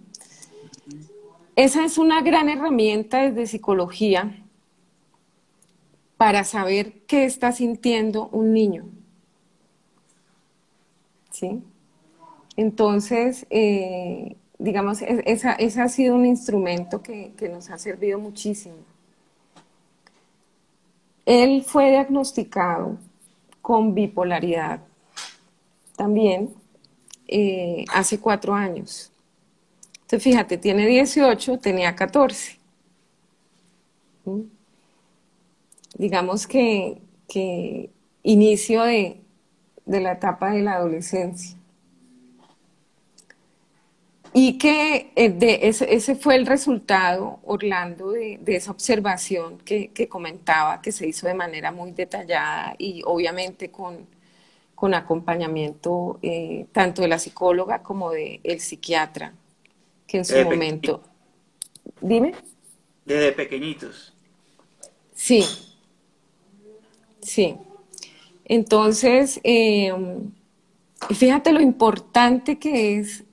Esa 1.57 1.83
es 1.83 1.97
una 1.97 2.21
gran 2.21 2.47
herramienta 2.47 3.23
desde 3.23 3.47
psicología 3.47 4.45
para 6.15 6.45
saber 6.45 7.01
qué 7.05 7.25
está 7.25 7.51
sintiendo 7.51 8.29
un 8.29 8.53
niño. 8.53 8.85
¿Sí? 11.31 11.61
Entonces, 12.55 13.45
eh, 13.49 14.37
digamos, 14.57 15.01
ese 15.01 15.81
ha 15.81 15.89
sido 15.89 16.15
un 16.15 16.25
instrumento 16.25 17.03
que, 17.03 17.33
nos 17.51 17.69
ha 17.69 17.77
servido 17.77 18.19
muchísimo. 18.19 18.77
Él 21.25 21.61
fue 21.67 21.89
diagnosticado 21.89 22.97
con 23.61 23.93
bipolaridad 23.93 24.79
también 25.97 26.53
eh, 27.27 27.83
hace 27.93 28.17
cuatro 28.17 28.53
años. 28.53 29.11
Entonces, 30.07 30.23
fíjate, 30.23 30.57
tiene 30.57 30.87
18, 30.87 31.59
tenía 31.59 31.93
14. 31.93 32.57
¿Mm? 34.23 34.41
Digamos 35.95 36.47
que, 36.47 37.01
inicio 38.23 38.83
de 38.83 39.19
la 39.85 40.13
etapa 40.13 40.51
de 40.51 40.61
la 40.61 40.75
adolescencia. 40.75 41.57
Y 44.31 44.57
que 44.57 45.11
eh, 45.17 45.29
de 45.29 45.59
ese, 45.63 46.15
fue 46.15 46.35
el 46.37 46.45
resultado, 46.45 47.39
Orlando, 47.43 48.11
de, 48.11 48.39
esa 48.47 48.71
observación 48.71 49.57
que, 49.57 50.07
comentaba, 50.07 50.81
que 50.81 50.93
se 50.93 51.05
hizo 51.05 51.27
de 51.27 51.33
manera 51.33 51.73
muy 51.73 51.91
detallada 51.91 52.75
y 52.77 53.01
obviamente 53.05 53.71
con, 53.71 54.07
con 54.73 54.93
acompañamiento 54.93 56.17
eh, 56.21 56.65
tanto 56.71 57.01
de 57.01 57.09
la 57.09 57.19
psicóloga 57.19 57.83
como 57.83 58.11
del 58.11 58.39
el 58.43 58.61
psiquiatra, 58.61 59.33
que 60.07 60.19
en 60.19 60.25
su 60.25 60.35
momento... 60.43 61.03
Dime. 62.01 62.33
Desde 63.05 63.31
pequeñitos. 63.31 64.13
Sí, 65.13 65.43
sí. 67.21 67.55
Entonces, 68.45 69.39
eh, 69.43 69.91
fíjate 71.09 71.51
lo 71.51 71.61
importante 71.61 72.57
que 72.57 72.97
es 72.97 73.23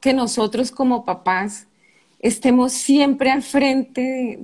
que 0.00 0.12
nosotros 0.12 0.70
como 0.70 1.04
papás 1.04 1.66
estemos 2.20 2.72
siempre 2.72 3.30
al 3.30 3.42
frente 3.42 4.38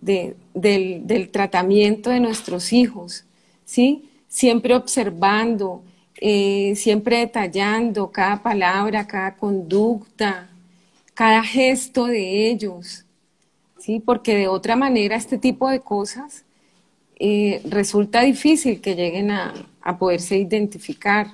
del, 0.00 1.30
tratamiento 1.30 2.10
de 2.10 2.20
nuestros 2.20 2.72
hijos, 2.72 3.24
¿sí? 3.64 4.08
Siempre 4.28 4.74
observando, 4.74 5.82
eh, 6.20 6.74
siempre 6.74 7.18
detallando 7.18 8.10
cada 8.10 8.42
palabra, 8.42 9.06
cada 9.06 9.36
conducta, 9.36 10.48
cada 11.16 11.42
gesto 11.42 12.06
de 12.06 12.50
ellos, 12.50 13.06
¿sí? 13.78 14.00
Porque 14.00 14.36
de 14.36 14.48
otra 14.48 14.76
manera 14.76 15.16
este 15.16 15.38
tipo 15.38 15.68
de 15.68 15.80
cosas 15.80 16.44
eh, 17.18 17.62
resulta 17.64 18.20
difícil 18.20 18.80
que 18.80 18.94
lleguen 18.94 19.30
a, 19.30 19.54
a 19.80 19.98
poderse 19.98 20.36
identificar. 20.36 21.28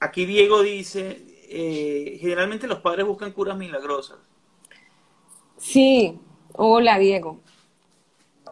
Aquí 0.00 0.24
Diego 0.24 0.62
dice, 0.62 1.20
eh, 1.48 2.16
generalmente 2.20 2.66
los 2.66 2.80
padres 2.80 3.06
buscan 3.06 3.32
curas 3.32 3.56
milagrosas. 3.58 4.16
Sí, 5.58 6.18
hola 6.54 6.98
Diego. 6.98 7.40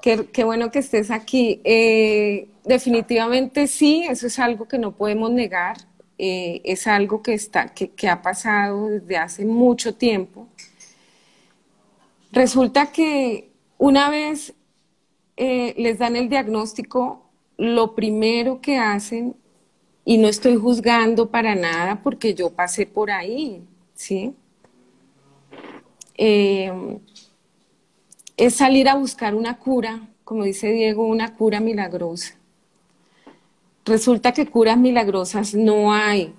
Qué, 0.02 0.44
bueno 0.44 0.70
que 0.70 0.80
estés 0.80 1.10
aquí. 1.10 1.60
Eh, 1.64 2.48
definitivamente 2.64 3.68
sí, 3.68 4.04
eso 4.08 4.26
es 4.26 4.38
algo 4.38 4.66
que 4.66 4.78
no 4.78 4.92
podemos 4.92 5.30
negar. 5.30 5.76
Eh, 6.24 6.60
es 6.62 6.86
algo 6.86 7.20
que, 7.20 7.34
está, 7.34 7.74
que, 7.74 8.08
ha 8.08 8.22
pasado 8.22 8.90
desde 8.90 9.16
hace 9.16 9.44
mucho 9.44 9.96
tiempo. 9.96 10.46
Resulta 12.30 12.92
que 12.92 13.50
una 13.76 14.08
vez 14.08 14.54
les 15.36 15.98
dan 15.98 16.14
el 16.14 16.28
diagnóstico, 16.28 17.28
lo 17.56 17.96
primero 17.96 18.60
que 18.60 18.78
hacen 18.78 19.34
y 20.04 20.18
no 20.18 20.28
estoy 20.28 20.54
juzgando 20.54 21.28
para 21.28 21.56
nada 21.56 22.00
porque 22.04 22.34
yo 22.34 22.50
pasé 22.50 22.86
por 22.86 23.10
ahí, 23.10 23.64
¿sí? 23.94 24.32
Em, 26.14 27.00
es 28.36 28.54
salir 28.54 28.88
a 28.88 28.94
buscar 28.94 29.34
una 29.34 29.58
cura, 29.58 30.08
como 30.22 30.44
dice 30.44 30.70
Diego, 30.70 31.04
una 31.04 31.34
cura 31.34 31.58
milagrosa. 31.58 32.38
Resulta 33.84 34.32
que 34.32 34.46
curas 34.46 34.78
milagrosas 34.78 35.54
no 35.54 35.92
hay. 35.92 36.34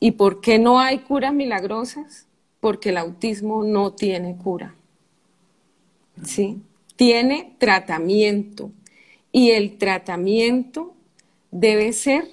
¿Y 0.00 0.12
por 0.12 0.40
qué 0.40 0.58
no 0.58 0.80
hay 0.80 1.00
curas 1.00 1.34
milagrosas? 1.34 2.26
Porque 2.60 2.88
el 2.88 2.96
autismo 2.96 3.64
no 3.64 3.92
tiene 3.92 4.36
cura. 4.36 4.74
¿Sí? 6.24 6.62
Tiene 6.96 7.54
tratamiento. 7.58 8.72
Y 9.30 9.50
el 9.50 9.78
tratamiento 9.78 10.94
debe 11.50 11.92
ser 11.92 12.28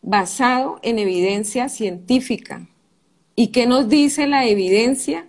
basado 0.00 0.78
en 0.82 0.98
evidencia 0.98 1.68
científica. 1.68 2.68
¿Y 3.34 3.48
qué 3.48 3.66
nos 3.66 3.88
dice 3.88 4.26
la 4.28 4.46
evidencia? 4.46 5.28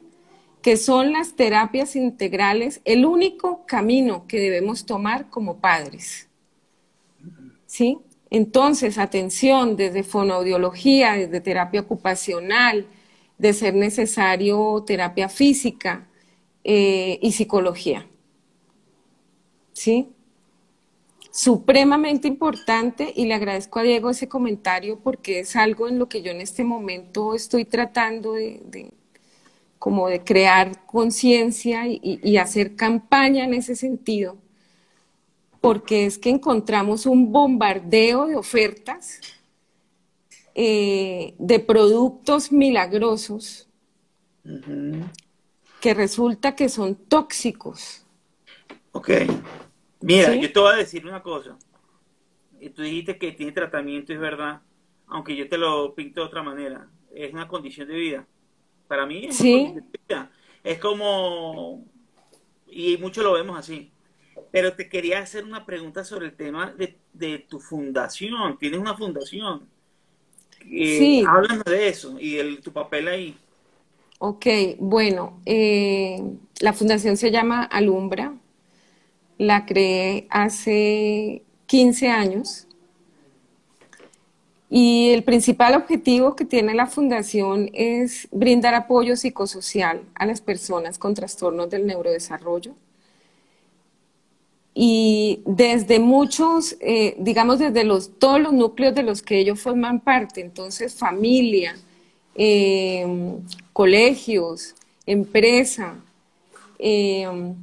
Que 0.62 0.78
son 0.78 1.12
las 1.12 1.36
terapias 1.36 1.96
integrales 1.96 2.82
el 2.86 3.06
único 3.06 3.66
camino 3.66 4.26
que 4.28 4.40
debemos 4.40 4.86
tomar 4.86 5.30
como 5.30 5.58
padres. 5.58 6.27
Entonces, 8.30 8.98
atención, 8.98 9.76
desde 9.76 10.04
fonoaudiología, 10.04 11.14
desde 11.14 11.42
terapia 11.42 11.82
ocupacional, 11.82 12.88
de 13.38 13.54
ser 13.54 13.76
necesario 13.76 14.84
terapia 14.86 15.30
física 15.30 16.08
eh, 16.64 17.20
y 17.22 17.32
psicología. 17.32 18.08
¿Sí? 19.74 20.10
Supremamente 21.32 22.28
importante 22.28 23.14
y 23.16 23.28
le 23.28 23.36
agradezco 23.36 23.80
a 23.80 23.84
Diego 23.84 24.10
ese 24.10 24.28
comentario 24.28 25.00
porque 25.00 25.40
es 25.40 25.56
algo 25.56 25.88
en 25.88 26.00
lo 26.00 26.10
que 26.10 26.24
yo 26.24 26.32
en 26.32 26.42
este 26.42 26.64
momento 26.64 27.36
estoy 27.36 27.64
tratando 27.64 28.34
de, 28.34 28.92
como 29.78 30.08
de 30.10 30.24
crear 30.24 30.86
conciencia 30.88 31.84
y 31.88 32.38
hacer 32.38 32.76
campaña 32.76 33.46
en 33.46 33.54
ese 33.54 33.76
sentido 33.76 34.38
porque 35.68 36.06
es 36.06 36.18
que 36.18 36.30
encontramos 36.30 37.06
un 37.06 37.30
bombardeo 37.30 38.28
de 38.28 38.38
ofertas 38.38 39.20
eh, 40.56 41.36
de 41.38 41.60
productos 41.60 42.54
milagrosos 42.54 43.68
que 45.82 45.94
resulta 45.94 46.56
que 46.56 46.70
son 46.70 46.96
tóxicos. 46.96 48.06
Ok. 48.94 49.10
Mira, 50.00 50.34
yo 50.36 50.50
te 50.54 50.58
voy 50.58 50.72
a 50.74 50.78
decir 50.78 51.06
una 51.06 51.22
cosa. 51.22 51.58
Tú 52.74 52.82
dijiste 52.84 53.18
que 53.18 53.34
tiene 53.34 53.52
tratamiento, 53.52 54.14
es 54.14 54.20
verdad, 54.20 54.62
aunque 55.08 55.36
yo 55.36 55.50
te 55.50 55.58
lo 55.58 55.94
pinto 55.94 56.22
de 56.22 56.28
otra 56.28 56.44
manera. 56.44 56.88
Es 57.14 57.34
una 57.34 57.50
condición 57.50 57.90
de 57.90 57.96
vida. 57.96 58.28
Para 58.88 59.06
mí 59.06 59.26
es 59.26 59.36
¿Sí? 59.36 59.74
Es 60.64 60.80
como, 60.80 61.84
y 62.70 62.96
muchos 63.00 63.22
lo 63.22 63.34
vemos 63.34 63.60
así 63.60 63.92
pero 64.52 64.74
te 64.74 64.90
quería 64.90 65.20
hacer 65.20 65.44
una 65.44 65.66
pregunta 65.66 66.04
sobre 66.04 66.28
el 66.28 66.34
tema 66.34 66.74
de, 67.14 67.40
tu 67.40 67.60
fundación. 67.60 68.58
Tienes 68.58 68.80
una 68.80 68.96
fundación. 68.96 69.68
Eh, 70.62 70.98
sí. 70.98 71.26
Háblanos 71.28 71.64
de 71.66 71.88
eso 71.88 72.18
y 72.20 72.36
de 72.36 72.58
tu 72.58 72.72
papel 72.72 73.08
ahí. 73.08 73.38
Ok, 74.20 74.46
bueno, 74.80 75.40
eh, 75.46 76.22
la 76.60 76.74
fundación 76.74 77.18
se 77.18 77.32
llama 77.32 77.64
Alumbra. 77.64 78.34
La 79.38 79.66
creé 79.66 80.28
hace 80.30 81.44
15 81.68 82.10
años. 82.10 82.68
Y 84.70 85.12
el 85.12 85.24
principal 85.24 85.76
objetivo 85.76 86.36
que 86.36 86.44
tiene 86.44 86.74
la 86.74 86.88
fundación 86.88 87.70
es 87.74 88.28
brindar 88.32 88.74
apoyo 88.74 89.16
psicosocial 89.16 90.02
a 90.16 90.26
las 90.26 90.42
personas 90.42 90.98
con 90.98 91.14
trastornos 91.14 91.70
del 91.70 91.86
neurodesarrollo 91.86 92.76
y 94.80 95.42
desde 95.48 95.98
muchos, 95.98 96.78
eh, 96.82 97.16
digamos, 97.18 97.58
desde 97.58 97.84
los, 97.84 98.20
todos 98.20 98.40
los 98.40 98.54
núcleos 98.54 98.94
de 98.94 99.02
los 99.02 99.24
que 99.24 99.40
ellos 99.40 99.60
forman 99.60 100.00
parte, 100.00 100.40
entonces 100.40 100.94
familia, 100.94 101.76
em, 102.36 103.40
colegios, 103.74 104.76
empresa, 105.08 105.96
em, 106.78 107.56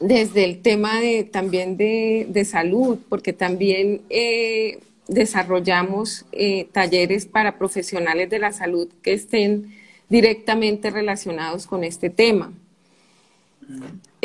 desde 0.00 0.44
el 0.44 0.62
tema 0.62 1.00
de, 1.02 1.24
también 1.24 1.76
de, 1.76 2.44
salud, 2.46 2.98
porque 3.10 3.34
también 3.34 4.00
eh, 4.08 4.78
desarrollamos 5.06 6.24
eh, 6.32 6.66
talleres 6.72 7.26
para 7.26 7.58
profesionales 7.58 8.30
de 8.30 8.38
la 8.38 8.52
salud 8.52 8.88
que 9.02 9.12
estén 9.12 9.74
directamente 10.08 10.88
relacionados 10.90 11.66
con 11.66 11.84
este 11.84 12.08
tema 12.08 12.54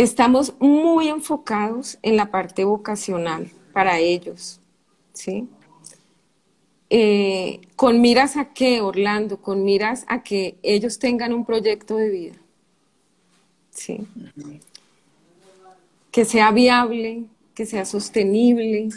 estamos 0.04 0.54
muy 0.60 1.10
enfocados 1.10 2.00
en 2.02 2.16
la 2.16 2.32
parte 2.32 2.64
vocacional 2.64 3.52
para 3.74 4.00
ellos, 4.00 4.62
¿sí? 5.12 5.50
Eh, 6.89 7.60
con 7.76 8.00
miras 8.00 8.38
a 8.38 8.54
qué, 8.54 8.80
Orlando, 8.80 9.41
con 9.41 9.66
miras 9.66 10.06
a 10.08 10.24
que 10.24 10.56
ellos 10.64 11.00
tengan 11.00 11.34
un 11.34 11.45
proyecto 11.45 11.97
de 11.97 12.10
vida, 12.10 12.36
¿sí? 13.72 14.08
Que 16.12 16.24
sea 16.24 16.52
viable, 16.52 17.26
que 17.54 17.66
sea 17.66 17.84
sostenible, 17.84 18.88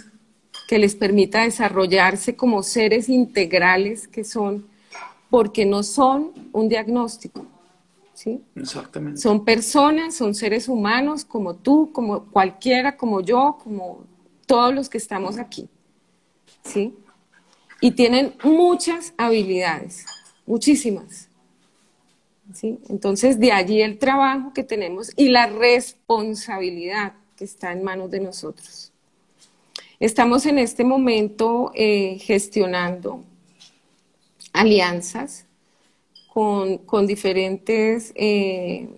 que 0.68 0.78
les 0.78 0.94
permita 0.94 1.42
desarrollarse 1.42 2.36
como 2.36 2.62
seres 2.62 3.08
integrales 3.08 4.06
que 4.06 4.22
son, 4.22 4.68
porque 5.30 5.66
no 5.66 5.82
son 5.82 6.30
un 6.52 6.68
diagnóstico, 6.68 7.44
Exactamente. 8.54 9.20
Son 9.20 9.44
personas, 9.44 10.14
son 10.14 10.34
seres 10.34 10.68
humanos 10.68 11.24
como 11.24 11.54
tú, 11.54 11.90
como 11.92 12.24
cualquiera, 12.26 12.96
como 12.96 13.20
yo, 13.20 13.58
como 13.62 14.04
todos 14.46 14.74
los 14.74 14.88
que 14.88 14.98
estamos 14.98 15.38
aquí, 15.38 15.68
¿sí? 16.64 16.94
Y 17.80 17.92
tienen 17.92 18.34
muchas 18.44 19.14
habilidades, 19.16 20.04
muchísimas. 20.46 21.28
¿sí? 22.52 22.78
Entonces, 22.88 23.40
de 23.40 23.50
allí 23.52 23.82
el 23.82 23.98
trabajo 23.98 24.52
que 24.52 24.62
tenemos 24.62 25.10
y 25.16 25.28
la 25.28 25.46
responsabilidad 25.46 27.14
que 27.36 27.44
está 27.44 27.72
en 27.72 27.82
manos 27.82 28.10
de 28.10 28.20
nosotros. 28.20 28.92
Estamos 29.98 30.46
en 30.46 30.58
este 30.58 30.84
momento 30.84 31.70
eh, 31.74 32.18
gestionando 32.20 33.24
alianzas 34.52 35.46
con, 36.32 37.06
diferentes 37.06 38.12
eh, 38.14 38.88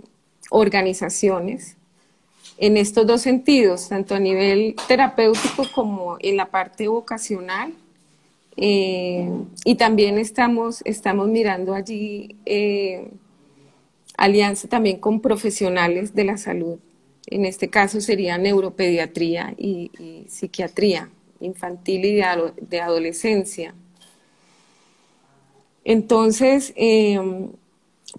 organizaciones 0.50 1.76
en 2.58 2.76
estos 2.76 3.06
dos 3.08 3.22
sentidos, 3.22 3.88
tanto 3.88 4.14
a 4.14 4.20
nivel 4.20 4.76
terapéutico 4.86 5.64
como 5.74 6.16
en 6.20 6.36
la 6.36 6.46
parte 6.46 6.86
vocacional. 6.86 7.74
Eh, 8.56 9.28
y 9.64 9.74
también 9.74 10.16
estamos, 10.18 10.80
estamos 10.84 11.26
mirando 11.26 11.74
allí 11.74 12.36
eh, 12.46 13.08
alianza 14.16 14.68
también 14.68 14.98
con 14.98 15.20
profesionales 15.20 16.14
de 16.14 16.24
la 16.24 16.36
salud. 16.36 16.78
En 17.26 17.46
este 17.46 17.68
caso 17.68 18.00
sería 18.00 18.38
neuropediatría 18.38 19.54
y, 19.56 19.90
psiquiatría 20.28 21.10
infantil 21.40 22.04
y 22.04 22.12
de 22.14 22.80
adolescencia. 22.80 23.74
Entonces, 25.84 26.72
em, 26.76 27.50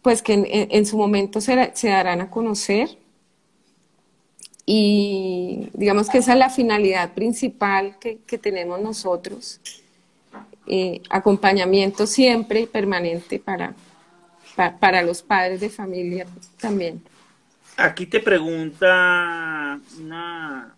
pues 0.02 0.22
que 0.22 0.68
en, 0.70 0.86
su 0.86 0.98
momento 0.98 1.42
se, 1.42 1.56
darán 1.84 2.22
a 2.22 2.30
conocer 2.30 2.90
y 4.66 5.70
digamos 5.74 6.10
que 6.10 6.20
esa 6.20 6.34
es 6.34 6.40
la 6.40 6.50
finalidad 6.50 7.14
principal 7.14 7.98
que, 8.00 8.38
tenemos 8.38 8.82
nosotros, 8.82 9.60
eh, 10.68 11.02
acompañamiento 11.10 12.08
siempre 12.08 12.62
y 12.62 12.66
permanente 12.68 13.40
para, 13.40 13.74
para, 14.80 15.02
los 15.02 15.22
padres 15.22 15.62
de 15.62 15.70
familia 15.70 16.28
también. 16.60 17.02
Aquí 17.78 18.06
te 18.06 18.20
pregunta 18.20 19.80
una, 20.00 20.76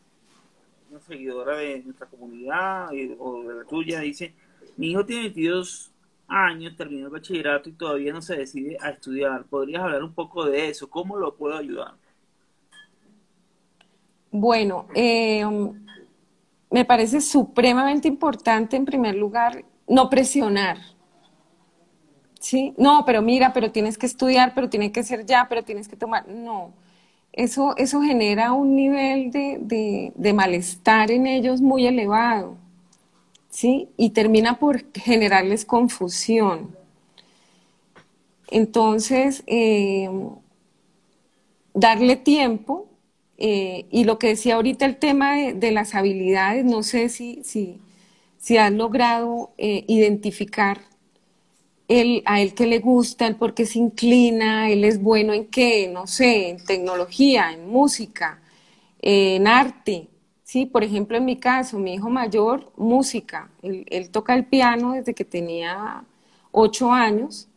seguidora 1.07 1.57
de 1.57 1.83
nuestra 1.83 2.07
comunidad 2.07 2.89
o 3.19 3.43
de 3.43 3.55
la 3.55 3.63
tuya, 3.63 4.01
dice, 4.01 4.33
mi 4.75 4.91
hijo 4.91 5.05
tiene 5.05 5.23
22 5.23 5.91
años, 6.27 6.75
terminó 6.75 7.07
el 7.07 7.11
bachillerato 7.11 7.69
y 7.69 7.73
todavía 7.73 8.13
no 8.13 8.21
se 8.21 8.35
decide 8.35 8.77
a 8.81 8.89
estudiar. 8.89 9.45
¿Podrías 9.45 9.81
hablar 9.81 10.03
un 10.03 10.13
poco 10.13 10.45
de 10.45 10.69
eso? 10.69 10.89
¿Cómo 10.89 11.17
lo 11.17 11.35
puedo 11.35 11.57
ayudar? 11.57 11.93
Bueno, 14.31 14.87
eh, 14.93 15.45
me 16.69 16.85
parece 16.85 17.21
supremamente 17.21 18.07
importante, 18.07 18.75
en 18.75 18.85
primer 18.85 19.15
lugar, 19.15 19.63
no 19.87 20.09
presionar. 20.09 20.77
¿Sí? 22.39 22.73
No, 22.77 23.03
pero 23.05 23.21
mira, 23.21 23.51
pero 23.53 23.71
tienes 23.71 23.97
que 23.97 24.05
estudiar, 24.05 24.53
pero 24.53 24.69
tiene 24.69 24.91
que 24.91 25.03
ser 25.03 25.25
ya, 25.25 25.47
pero 25.49 25.63
tienes 25.63 25.87
que 25.87 25.95
tomar. 25.95 26.27
No. 26.27 26.73
Eso, 27.31 27.75
eso 27.77 28.01
genera 28.01 28.51
un 28.51 28.75
nivel 28.75 29.31
de 29.31 30.33
malestar 30.33 31.11
en 31.11 31.27
ellos 31.27 31.61
muy 31.61 31.87
elevado. 31.87 32.57
¿Sí? 33.57 33.89
Y 33.97 34.11
termina 34.11 34.59
por 34.59 34.85
generarles 34.93 35.65
confusión. 35.65 36.75
Entonces, 38.51 39.43
eh, 39.47 40.07
darle 41.73 42.17
tiempo, 42.17 42.87
eh, 43.39 43.87
y 43.89 44.03
lo 44.03 44.19
que 44.19 44.27
decía 44.27 44.55
ahorita 44.55 44.85
el 44.85 44.97
tema 44.97 45.37
de, 45.37 45.71
las 45.71 45.95
habilidades, 45.95 46.65
no 46.65 46.83
sé 46.83 47.09
si, 47.09 47.41
si, 47.43 48.57
has 48.57 48.71
logrado 48.71 49.49
eh, 49.57 49.85
identificar 49.87 50.81
a 52.25 52.41
él 52.41 52.53
que 52.53 52.67
le 52.67 52.77
gusta, 52.77 53.25
el 53.25 53.37
por 53.37 53.55
qué 53.55 53.65
se 53.65 53.79
inclina, 53.79 54.69
él 54.69 54.83
es 54.83 55.01
bueno 55.01 55.33
en 55.33 55.47
qué, 55.47 55.87
no 55.87 56.05
sé, 56.05 56.49
en 56.49 56.63
tecnología, 56.63 57.51
en 57.53 57.67
música, 57.67 58.39
en 59.01 59.47
arte, 59.47 60.09
Sí, 60.47 60.65
por 60.65 60.81
ejemplo, 60.85 61.17
en 61.17 61.25
mi 61.25 61.37
caso, 61.37 61.77
mi 61.77 61.95
hijo 61.95 62.09
mayor, 62.09 62.71
música. 62.77 63.49
Él, 63.61 64.09
toca 64.11 64.33
el 64.33 64.45
piano 64.45 64.93
desde 64.93 65.13
que 65.13 65.25
tenía 65.25 66.05
ocho 66.51 66.93
años 66.93 67.49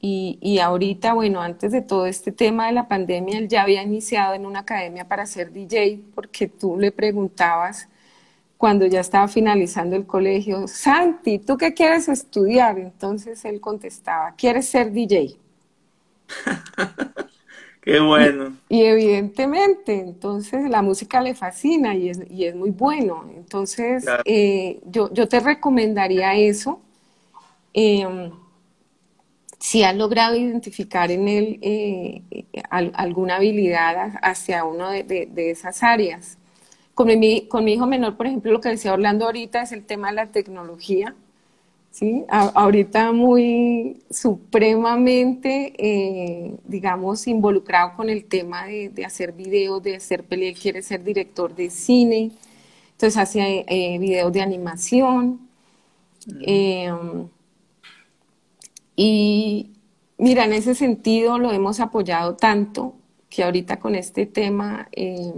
y, 0.00 0.38
y, 0.40 0.60
ahorita, 0.60 1.14
bueno, 1.14 1.42
antes 1.42 1.72
de 1.72 1.82
todo 1.82 2.06
este 2.06 2.32
tema 2.32 2.66
de 2.68 2.74
la 2.74 2.88
pandemia, 2.88 3.38
él 3.38 3.48
ya 3.48 3.62
había 3.62 3.82
iniciado 3.82 4.34
en 4.34 4.46
una 4.46 4.60
academia 4.60 5.08
para 5.08 5.26
ser 5.26 5.52
DJ 5.52 6.00
porque 6.14 6.48
tú 6.48 6.78
le 6.78 6.92
preguntabas 6.92 7.88
cuando 8.58 8.86
ya 8.86 9.00
estaba 9.00 9.28
finalizando 9.28 9.96
el 9.96 10.06
colegio, 10.06 10.68
Santi, 10.68 11.40
¿tú 11.40 11.56
qué 11.58 11.74
quieres 11.74 12.08
estudiar? 12.08 12.78
Entonces 12.78 13.44
él 13.44 13.60
contestaba, 13.60 14.34
¿quieres 14.36 14.68
ser 14.68 14.92
DJ? 14.92 15.36
Qué 17.82 17.98
bueno. 17.98 18.56
Y, 18.68 18.84
evidentemente, 18.84 19.98
entonces 19.98 20.70
la 20.70 20.82
música 20.82 21.20
le 21.20 21.34
fascina 21.34 21.96
y 21.96 22.10
es, 22.10 22.20
y 22.30 22.44
es 22.44 22.54
muy 22.54 22.70
bueno. 22.70 23.28
Entonces, 23.36 24.06
eh, 24.24 24.78
yo, 24.86 25.12
yo, 25.12 25.26
te 25.26 25.40
recomendaría 25.40 26.32
eso. 26.36 26.80
Em, 27.74 28.30
si 29.58 29.82
has 29.82 29.96
logrado 29.96 30.36
identificar 30.36 31.10
en 31.10 31.26
él 31.26 31.58
eh, 31.60 32.22
alguna 32.70 33.36
habilidad 33.36 34.12
hacia 34.22 34.64
uno 34.64 34.88
de, 34.90 35.02
de, 35.02 35.50
esas 35.50 35.82
áreas. 35.82 36.38
Con 36.94 37.08
mi, 37.18 37.48
con 37.48 37.64
mi 37.64 37.72
hijo 37.74 37.86
menor, 37.88 38.16
por 38.16 38.26
ejemplo, 38.26 38.52
lo 38.52 38.60
que 38.60 38.68
decía 38.68 38.92
Orlando 38.92 39.24
ahorita 39.24 39.62
es 39.62 39.72
el 39.72 39.84
tema 39.84 40.10
de 40.10 40.14
la 40.14 40.26
tecnología. 40.26 41.16
¿Sí? 41.92 42.24
ahorita 42.28 43.12
muy 43.12 44.02
supremamente, 44.10 45.74
eh, 45.78 46.56
digamos, 46.64 47.26
involucrado 47.28 47.94
con 47.96 48.10
el 48.10 48.24
tema 48.24 48.66
de, 48.66 49.04
hacer 49.04 49.32
videos, 49.32 49.82
de 49.82 49.96
hacer 49.96 50.24
peli, 50.24 50.46
él 50.48 50.58
quiere 50.58 50.82
ser 50.82 51.04
director 51.04 51.54
de 51.54 51.70
cine, 51.70 52.32
entonces 52.92 53.16
hace 53.18 53.64
eh, 53.68 53.98
videos 53.98 54.32
de 54.32 54.40
animación. 54.42 55.48
Em, 56.42 57.28
y 58.96 59.72
mira, 60.18 60.44
en 60.44 60.52
ese 60.54 60.74
sentido 60.74 61.38
lo 61.38 61.52
hemos 61.52 61.80
apoyado 61.80 62.36
tanto 62.36 62.94
que 63.28 63.42
ahorita 63.44 63.80
con 63.80 63.94
este 63.96 64.26
tema 64.26 64.88
em, 64.92 65.32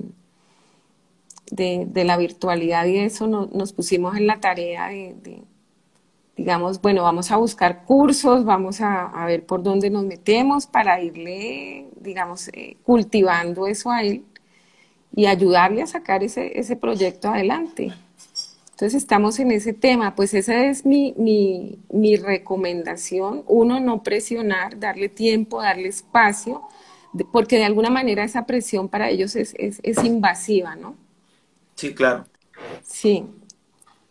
de, 1.51 2.05
la 2.05 2.17
virtualidad 2.17 2.87
y 2.87 2.99
eso 2.99 3.27
nos 3.27 3.73
pusimos 3.73 4.17
en 4.17 4.27
la 4.27 4.41
tarea 4.41 4.89
de 4.89 5.45
digamos, 6.37 6.81
bueno, 6.81 7.03
vamos 7.03 7.31
a 7.31 7.37
buscar 7.37 7.85
cursos, 7.85 8.45
vamos 8.45 8.81
a, 8.81 9.25
ver 9.27 9.47
por 9.47 9.63
dónde 9.63 9.91
nos 9.91 10.05
metemos 10.05 10.67
para 10.67 11.01
irle, 11.01 11.89
digamos, 12.01 12.49
eh, 12.49 12.77
cultivando 12.83 13.67
eso 13.67 13.91
a 13.91 14.03
él 14.03 14.25
y 15.15 15.27
ayudarle 15.27 15.83
a 15.83 15.87
sacar 15.87 16.25
ese, 16.25 16.59
ese 16.59 16.77
proyecto 16.77 17.29
adelante. 17.29 17.93
Entonces 18.71 18.95
estamos 18.95 19.39
en 19.39 19.53
ese 19.53 19.73
tema, 19.73 20.17
pues 20.17 20.35
esa 20.35 20.65
es 20.65 20.85
mi, 20.85 21.15
mi, 21.17 21.79
mi 21.91 22.17
recomendación. 22.17 23.45
Uno, 23.47 23.79
no 23.79 24.03
presionar, 24.03 24.81
darle 24.81 25.09
tiempo, 25.09 25.63
darle 25.63 25.89
espacio, 25.89 26.63
porque 27.33 27.57
de 27.57 27.65
alguna 27.65 27.91
manera 27.91 28.25
esa 28.25 28.47
presión 28.47 28.89
para 28.89 29.11
ellos 29.11 29.37
es, 29.37 29.55
es, 29.59 29.79
es 29.85 30.03
invasiva, 30.03 30.75
¿no? 30.75 30.97
Sí, 31.77 31.95
claro. 31.95 32.25
Sí, 32.83 33.25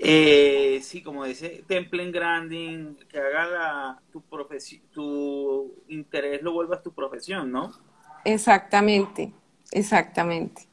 eh, 0.03 0.79
sí, 0.81 1.01
como 1.01 1.25
dice 1.25 1.63
Temple 1.67 2.11
Granding, 2.11 2.95
que 3.09 3.19
haga 3.19 3.47
la, 3.47 4.01
tu, 4.11 4.23
tu 4.91 5.75
interés 5.87 6.41
lo 6.41 6.51
vuelvas 6.51 6.83
tu 6.83 6.93
profesión, 6.93 7.51
¿no? 7.51 7.71
Exactamente, 8.25 9.33
exactamente. 9.71 10.67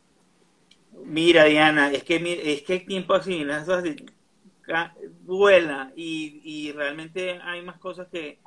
Mira, 1.04 1.44
Diana, 1.44 1.90
es 1.92 2.04
que, 2.04 2.16
es 2.54 2.62
que 2.62 2.74
el 2.74 2.86
tiempo 2.86 3.14
así, 3.14 3.44
vuela 5.22 5.92
y, 5.96 6.40
y 6.44 6.72
realmente 6.72 7.38
hay 7.42 7.62
más 7.62 7.78
cosas 7.78 8.08
que, 8.08 8.38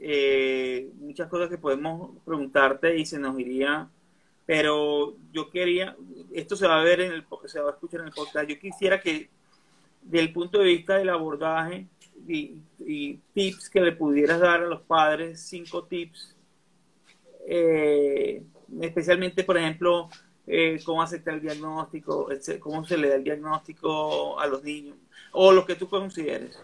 eh, 0.00 0.90
muchas 0.94 1.28
cosas 1.28 1.48
que 1.48 1.58
podemos 1.58 2.12
preguntarte 2.24 2.96
y 2.96 3.04
se 3.04 3.18
nos 3.18 3.38
iría, 3.38 3.90
pero 4.46 5.16
yo 5.32 5.50
quería, 5.50 5.96
esto 6.32 6.56
se 6.56 6.66
va 6.66 6.80
a 6.80 6.84
ver 6.84 7.00
en 7.00 7.12
el, 7.12 7.26
se 7.46 7.60
va 7.60 7.70
a 7.70 7.72
escuchar 7.72 8.00
en 8.00 8.06
el 8.06 8.12
podcast, 8.12 8.48
yo 8.48 8.58
quisiera 8.58 9.00
que 9.00 9.28
del 10.08 10.32
punto 10.32 10.58
de 10.58 10.64
vista 10.64 10.96
del 10.96 11.10
abordaje 11.10 11.86
y, 12.26 12.56
tips 13.34 13.68
que 13.68 13.80
le 13.80 13.92
pudieras 13.92 14.40
dar 14.40 14.62
a 14.62 14.66
los 14.66 14.80
padres, 14.82 15.40
cinco 15.40 15.84
tips, 15.84 16.34
eh, 17.46 18.42
especialmente, 18.80 19.44
por 19.44 19.58
ejemplo, 19.58 20.08
eh, 20.46 20.80
cómo 20.84 21.02
aceptar 21.02 21.34
el 21.34 21.42
diagnóstico, 21.42 22.28
cómo 22.60 22.84
se 22.86 22.96
le 22.96 23.08
da 23.08 23.16
el 23.16 23.24
diagnóstico 23.24 24.40
a 24.40 24.46
los 24.46 24.62
niños, 24.64 24.96
o 25.32 25.52
lo 25.52 25.66
que 25.66 25.74
tú 25.74 25.88
consideres. 25.88 26.58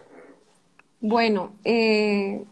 Bueno, 0.99 1.55
eh, 1.63 2.43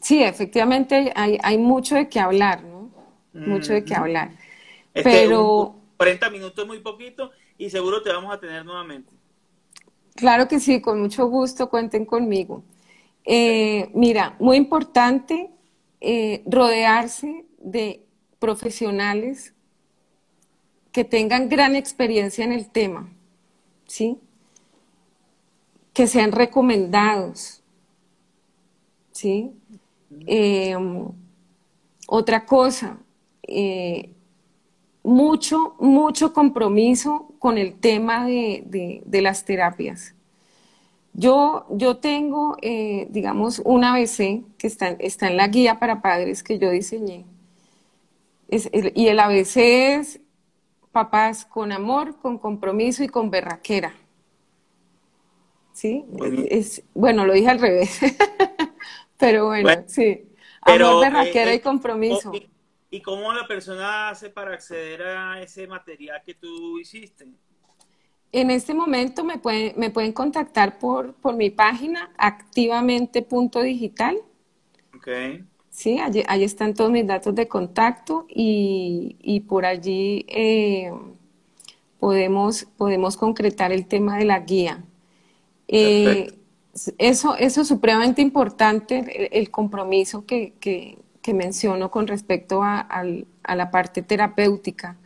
sí, 0.00 0.22
efectivamente 0.22 1.12
hay, 1.14 1.38
hay, 1.42 1.58
mucho 1.58 1.94
de 1.94 2.08
qué 2.08 2.18
hablar, 2.18 2.64
¿no? 2.64 2.90
Mucho 3.32 3.72
de 3.72 3.84
qué 3.84 3.94
hablar. 3.94 4.32
Pero... 4.92 5.76
40 5.96 6.30
minutos 6.30 6.58
es 6.64 6.66
muy 6.66 6.78
poquito 6.78 7.30
y 7.58 7.68
seguro 7.68 8.02
te 8.02 8.10
vamos 8.10 8.34
a 8.34 8.40
tener 8.40 8.64
nuevamente. 8.64 9.19
Claro 10.14 10.48
que 10.48 10.60
sí, 10.60 10.80
con 10.80 11.00
mucho 11.00 11.28
gusto, 11.28 11.70
cuenten 11.70 12.04
conmigo. 12.04 12.62
Eh, 13.24 13.90
mira, 13.94 14.36
muy 14.38 14.56
importante 14.56 15.50
eh, 16.00 16.42
rodearse 16.46 17.44
de 17.58 18.04
profesionales 18.38 19.54
que 20.92 21.04
tengan 21.04 21.48
gran 21.48 21.76
experiencia 21.76 22.44
en 22.44 22.52
el 22.52 22.68
tema, 22.70 23.08
¿sí? 23.86 24.18
Que 25.92 26.06
sean 26.06 26.32
recomendados, 26.32 27.62
¿sí? 29.12 29.52
Em, 30.26 31.06
otra 32.08 32.44
cosa, 32.44 32.98
eh, 33.42 34.10
mucho, 35.02 35.76
mucho 35.78 36.32
compromiso 36.32 37.29
con 37.40 37.58
el 37.58 37.74
tema 37.74 38.26
de, 38.26 39.02
las 39.10 39.44
terapias. 39.44 40.14
Yo, 41.14 41.66
yo 41.70 41.96
tengo, 41.96 42.56
eh, 42.60 43.08
digamos, 43.10 43.60
un 43.64 43.82
ABC 43.82 44.44
que 44.58 44.66
está, 44.66 44.90
está 44.90 45.26
en 45.26 45.38
la 45.38 45.48
guía 45.48 45.80
para 45.80 46.02
padres 46.02 46.44
que 46.44 46.58
yo 46.58 46.70
diseñé. 46.70 47.24
y 48.48 49.06
el 49.08 49.18
ABC 49.18 49.56
es 49.56 50.20
papás 50.92 51.46
con 51.46 51.72
amor, 51.72 52.16
con 52.20 52.38
compromiso 52.38 53.02
y 53.02 53.08
con 53.08 53.30
berraquera. 53.30 53.94
¿Sí? 55.72 56.04
Bueno, 56.08 56.42
es, 56.46 56.82
bueno 56.92 57.24
lo 57.24 57.32
dije 57.32 57.48
al 57.48 57.58
revés. 57.58 58.00
Pero 59.18 59.46
bueno, 59.46 59.70
sí. 59.86 60.26
Amor, 60.60 61.00
berraquera 61.00 61.52
eh, 61.52 61.56
y 61.56 61.60
compromiso. 61.60 62.32
¿Y 62.90 63.02
cómo 63.02 63.32
la 63.32 63.46
persona 63.46 64.08
hace 64.08 64.30
para 64.30 64.54
acceder 64.54 65.02
a 65.02 65.40
ese 65.40 65.68
material 65.68 66.20
que 66.24 66.34
tú 66.34 66.78
hiciste? 66.78 67.28
En 68.32 68.50
este 68.50 68.74
momento 68.74 69.24
me 69.24 69.38
pueden, 69.38 69.74
me 69.76 69.90
pueden 69.90 70.12
contactar 70.12 70.78
por, 70.78 71.14
por 71.14 71.36
mi 71.36 71.50
página 71.50 72.12
activamente.digital. 72.18 74.18
Ok. 74.94 75.08
Sí, 75.70 75.98
allí, 76.00 76.44
están 76.44 76.74
todos 76.74 76.90
mis 76.90 77.06
datos 77.06 77.34
de 77.34 77.46
contacto 77.46 78.26
y, 78.28 79.44
por 79.48 79.64
allí 79.64 80.26
eh, 80.28 80.92
podemos, 82.00 82.64
podemos 82.76 83.16
concretar 83.16 83.72
el 83.72 83.86
tema 83.86 84.18
de 84.18 84.24
la 84.24 84.40
guía. 84.40 84.84
Eh, 85.68 86.34
eso, 86.98 87.36
eso 87.36 87.60
es 87.60 87.68
supremamente 87.68 88.20
importante, 88.20 89.38
el, 89.38 89.50
compromiso 89.50 90.26
que, 90.26 90.54
que 90.58 90.98
menciono 91.34 91.90
con 91.90 92.06
respecto 92.06 92.62
a, 92.62 93.04
la 93.54 93.70
parte 93.70 94.02
terapéutica. 94.02 94.96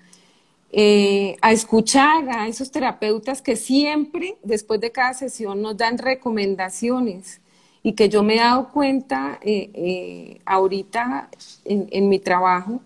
Eh, 0.77 1.37
a 1.41 1.53
escuchar 1.53 2.29
a 2.31 2.49
esos 2.49 2.71
terapeutas 2.71 3.41
que 3.41 3.55
siempre, 3.55 4.37
después 4.43 4.81
de 4.81 4.91
cada 4.91 5.15
sesión, 5.15 5.62
nos 5.62 5.77
dan 5.77 5.99
recomendaciones 5.99 7.41
y 7.83 7.93
que 7.93 8.09
yo 8.09 8.25
me 8.25 8.35
he 8.35 8.39
dado 8.39 8.71
cuenta 8.73 9.39
eh, 9.43 9.71
eh, 9.75 10.41
ahorita 10.45 11.29
en, 11.65 12.09
mi 12.09 12.19
trabajo 12.19 12.81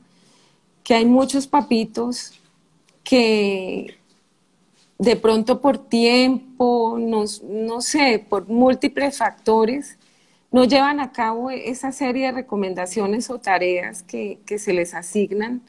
que 0.83 0.95
hay 0.95 1.07
muchos 1.07 1.47
papitos 1.47 2.39
que 3.05 3.97
de 4.99 5.17
pronto 5.17 5.61
por 5.61 5.79
tiempo, 5.79 6.99
no 6.99 7.81
sé, 7.81 8.27
por 8.29 8.49
múltiples 8.49 9.17
factores, 9.17 9.97
no 10.51 10.65
llevan 10.65 11.01
a 11.01 11.13
cabo 11.13 11.51
esa 11.51 11.93
serie 11.93 12.27
de 12.27 12.33
recomendaciones 12.33 13.31
o 13.31 13.39
tareas 13.39 14.03
que, 14.03 14.41
se 14.59 14.73
les 14.73 14.95
asignan 14.95 15.63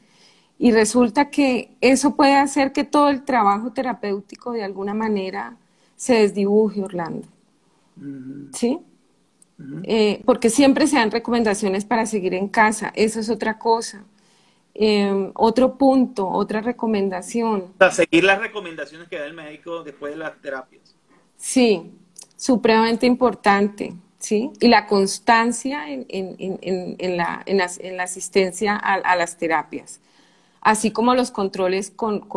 y 0.57 0.71
resulta 0.71 1.29
que 1.29 1.75
eso 1.81 2.15
puede 2.15 2.35
hacer 2.35 2.71
que 2.71 2.83
todo 2.83 3.09
el 3.09 3.23
trabajo 3.23 3.71
terapéutico 3.71 4.51
de 4.51 4.63
alguna 4.63 4.93
manera 4.93 5.57
se 5.95 6.15
desdibuje, 6.15 6.81
Orlando. 6.81 7.27
¿Sí? 8.53 8.79
Eh, 9.83 10.21
porque 10.25 10.49
siempre 10.49 10.87
se 10.87 10.95
dan 10.95 11.11
recomendaciones 11.11 11.83
para 11.83 12.05
seguir 12.05 12.33
en 12.33 12.47
casa, 12.47 12.91
eso 12.95 13.19
es 13.19 13.29
otra 13.29 13.59
cosa. 13.59 14.03
Em, 14.73 15.31
otro 15.35 15.77
punto, 15.77 16.25
otra 16.25 16.61
recomendación. 16.61 17.73
O 17.77 17.91
seguir 17.91 18.23
las 18.23 18.39
recomendaciones 18.39 19.09
que 19.09 19.19
da 19.19 19.25
el 19.25 19.33
médico 19.33 19.83
después 19.83 20.13
de 20.13 20.19
las 20.19 20.39
terapias. 20.41 20.95
Sí, 21.35 21.91
supremamente 22.37 23.05
importante, 23.05 23.93
¿sí? 24.19 24.51
Y 24.59 24.67
la 24.67 24.85
constancia 24.85 25.85
en, 25.89 27.17
la, 27.17 27.43
asistencia 28.03 28.75
a, 28.75 29.15
las 29.15 29.37
terapias, 29.37 29.99
así 30.61 30.91
como 30.91 31.15
los 31.15 31.31
controles 31.31 31.91
con, 31.91 32.27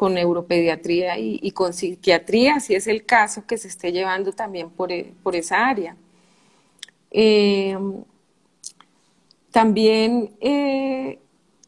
neuropediatría 0.00 1.18
y, 1.18 1.50
con 1.50 1.72
psiquiatría, 1.72 2.60
si 2.60 2.74
es 2.74 2.86
el 2.86 3.04
caso 3.04 3.44
que 3.46 3.58
se 3.58 3.68
esté 3.68 3.92
llevando 3.92 4.32
también 4.32 4.70
por, 4.70 4.90
esa 5.34 5.66
área. 5.66 5.96
Em, 7.10 8.04
también 9.50 10.34
eh, 10.40 11.20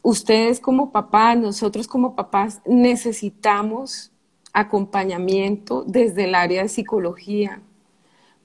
ustedes 0.03 0.61
como 0.61 0.91
papás, 0.91 1.37
nosotros 1.39 1.87
como 1.87 2.17
papás, 2.17 2.61
necesitamos 2.65 4.13
acompañamiento 4.53 5.85
desde 5.87 6.25
el 6.25 6.35
área 6.35 6.63
de 6.63 6.69
psicología. 6.69 7.61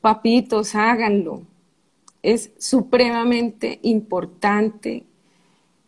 Papitos, 0.02 0.76
háganlo. 0.76 1.44
Es 2.22 2.52
supremamente 2.58 3.80
importante 3.84 5.06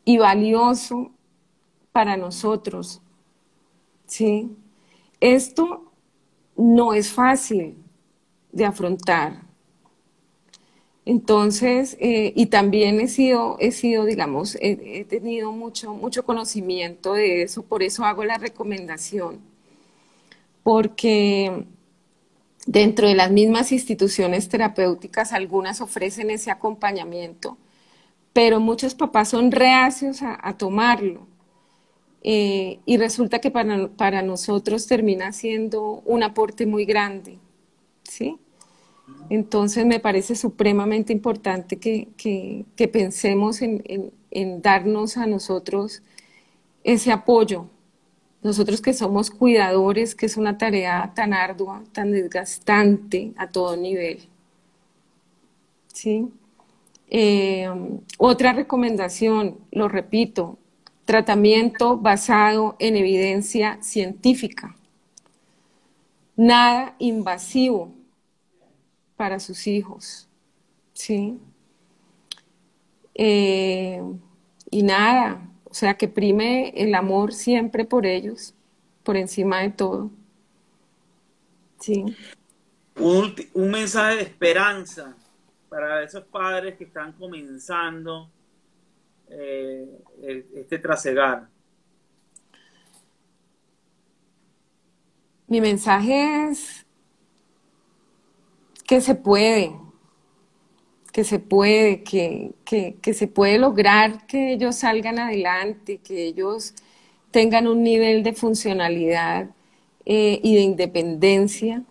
y 0.06 0.18
valioso 0.18 1.12
para 1.92 2.18
nosotros. 2.18 3.02
¿Sí? 4.06 4.56
Esto 5.20 5.92
no 6.56 6.94
es 6.94 7.12
fácil 7.12 7.76
de 8.52 8.66
afrontar. 8.66 9.44
Entonces, 11.06 11.98
eh, 12.00 12.32
y 12.36 12.46
también 12.46 13.02
he 13.02 13.08
sido, 13.10 13.58
he 13.60 13.72
sido 13.72 14.06
digamos, 14.06 14.58
he, 14.62 15.04
tenido 15.06 15.52
mucho, 15.52 15.94
mucho 15.94 16.24
conocimiento 16.24 17.14
de 17.14 17.44
eso, 17.44 17.64
por 17.64 17.84
eso 17.84 18.06
hago 18.06 18.24
la 18.24 18.38
recomendación, 18.38 19.40
porque 20.64 21.66
dentro 22.66 23.08
de 23.08 23.16
las 23.16 23.32
mismas 23.32 23.72
instituciones 23.72 24.50
terapéuticas, 24.50 25.34
algunas 25.34 25.82
ofrecen 25.82 26.30
ese 26.30 26.52
acompañamiento, 26.52 27.58
pero 28.34 28.60
muchos 28.60 28.96
papás 28.96 29.30
son 29.30 29.52
reacios 29.52 30.22
a, 30.22 30.58
tomarlo. 30.58 31.28
Eh, 32.24 32.80
y 32.86 32.98
resulta 32.98 33.40
que 33.40 33.52
para, 33.52 33.90
para 33.90 34.22
nosotros 34.22 34.88
termina 34.88 35.34
siendo 35.34 36.02
un 36.06 36.24
aporte 36.24 36.66
muy 36.66 36.86
grande, 36.86 37.38
¿sí? 38.04 38.40
Entonces 39.30 39.86
me 39.86 40.00
parece 40.00 40.36
supremamente 40.36 41.14
importante 41.14 41.78
que, 41.78 42.66
pensemos 42.92 43.62
en, 43.62 44.62
darnos 44.62 45.18
a 45.18 45.28
nosotros 45.28 46.02
ese 46.84 47.12
apoyo. 47.12 47.68
Nosotros 48.44 48.82
que 48.82 48.94
somos 48.94 49.32
cuidadores, 49.32 50.16
que 50.16 50.26
es 50.26 50.36
una 50.36 50.58
tarea 50.58 51.14
tan 51.16 51.34
ardua, 51.34 51.84
tan 51.94 52.12
desgastante 52.12 53.34
a 53.38 53.48
todo 53.48 53.78
nivel. 53.78 54.28
¿Sí? 55.88 56.28
Eh, 57.10 57.70
otra 58.18 58.54
recomendación, 58.54 59.60
lo 59.72 59.88
repito, 59.88 60.58
tratamiento 61.06 61.98
basado 61.98 62.76
en 62.80 62.98
evidencia 62.98 63.78
científica. 63.82 64.76
Nada 66.36 66.96
invasivo 67.00 67.94
para 69.16 69.40
sus 69.40 69.68
hijos. 69.68 70.28
¿Sí? 70.94 71.40
Eh, 73.16 74.02
y 74.72 74.84
nada, 74.84 75.53
o 75.74 75.76
sea, 75.76 75.96
que 75.96 76.08
prime 76.08 76.72
el 76.76 76.94
amor 76.94 77.34
siempre 77.34 77.84
por 77.84 78.06
ellos, 78.06 78.54
por 79.02 79.18
encima 79.18 79.62
de 79.62 79.72
todo. 79.72 80.12
Sí. 81.80 82.16
Un, 82.96 83.34
mensaje 83.72 84.18
de 84.18 84.22
esperanza 84.22 85.18
para 85.70 86.04
esos 86.04 86.26
padres 86.26 86.78
que 86.78 86.84
están 86.84 87.14
comenzando 87.14 88.30
eh, 89.30 90.00
este 90.54 90.78
trasegar. 90.78 91.50
Mi 95.48 95.60
mensaje 95.60 96.50
es 96.52 96.86
que 98.86 99.02
se 99.02 99.16
puede, 99.16 99.76
que 101.14 101.24
se 101.24 101.38
puede, 101.38 102.04
que, 102.04 102.56
se 103.14 103.28
puede 103.28 103.60
lograr 103.60 104.26
que 104.26 104.54
ellos 104.54 104.78
salgan 104.78 105.20
adelante, 105.20 106.00
que 106.00 106.26
ellos 106.26 106.74
tengan 107.30 107.68
un 107.68 107.84
nivel 107.84 108.24
de 108.24 108.34
funcionalidad 108.34 109.52
eh, 110.06 110.40
y 110.44 110.56
de 110.56 110.62
independencia 110.62 111.84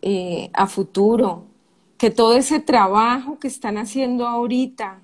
eh, 0.00 0.48
a 0.54 0.66
futuro, 0.66 1.44
que 1.98 2.10
todo 2.10 2.34
ese 2.34 2.60
trabajo 2.60 3.38
que 3.38 3.48
están 3.48 3.76
haciendo 3.76 4.26
ahorita 4.26 5.02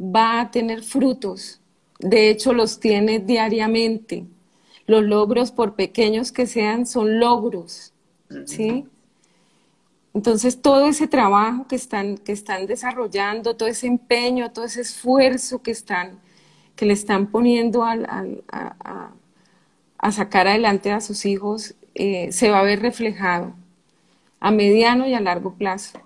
va 0.00 0.40
a 0.40 0.50
tener 0.50 0.82
frutos, 0.82 1.60
de 1.98 2.30
hecho 2.30 2.54
los 2.54 2.80
tiene 2.80 3.18
diariamente. 3.18 4.24
Los 4.86 5.04
logros, 5.04 5.52
por 5.52 5.74
pequeños 5.76 6.32
que 6.32 6.46
sean, 6.46 6.86
son 6.86 7.20
logros, 7.20 7.92
¿sí? 8.46 8.86
Entonces, 10.14 10.62
todo 10.62 10.86
ese 10.86 11.08
trabajo 11.08 11.66
que 11.66 11.74
están, 11.74 12.18
que 12.18 12.30
están 12.30 12.66
desarrollando, 12.66 13.56
todo 13.56 13.68
ese 13.68 13.88
empeño, 13.88 14.52
todo 14.52 14.64
ese 14.64 14.82
esfuerzo 14.82 15.60
que, 15.60 15.72
están, 15.72 16.20
que 16.76 16.86
le 16.86 16.92
están 16.92 17.26
poniendo 17.26 17.84
a, 17.84 18.00
sacar 20.12 20.46
adelante 20.46 20.92
a 20.92 21.00
sus 21.00 21.26
hijos, 21.26 21.74
eh, 21.94 22.30
se 22.30 22.50
va 22.50 22.60
a 22.60 22.62
ver 22.62 22.80
reflejado 22.80 23.54
a 24.38 24.52
mediano 24.52 25.06
y 25.08 25.14
a 25.14 25.20
largo 25.20 25.54
plazo. 25.54 26.00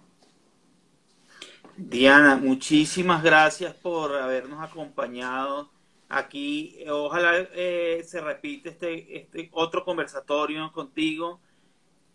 Diana, 1.77 2.37
muchísimas 2.37 3.23
gracias 3.23 3.75
por 3.75 4.15
habernos 4.15 4.63
acompañado 4.63 5.71
aquí. 6.09 6.79
Ojalá 6.89 7.47
eh, 7.55 8.03
se 8.07 8.21
repite 8.23 8.71
este, 8.71 9.19
este 9.19 9.51
otro 9.53 9.85
conversatorio 9.85 10.73
contigo. 10.73 11.41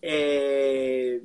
Eh, 0.02 1.22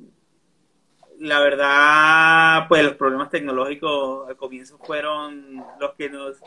la 1.19 1.39
verdad, 1.41 2.67
pues 2.69 2.83
los 2.83 2.93
problemas 2.93 3.29
tecnológicos 3.29 4.29
al 4.29 4.37
comienzo 4.37 4.77
fueron 4.77 5.63
los 5.79 5.93
que 5.95 6.09
nos 6.09 6.37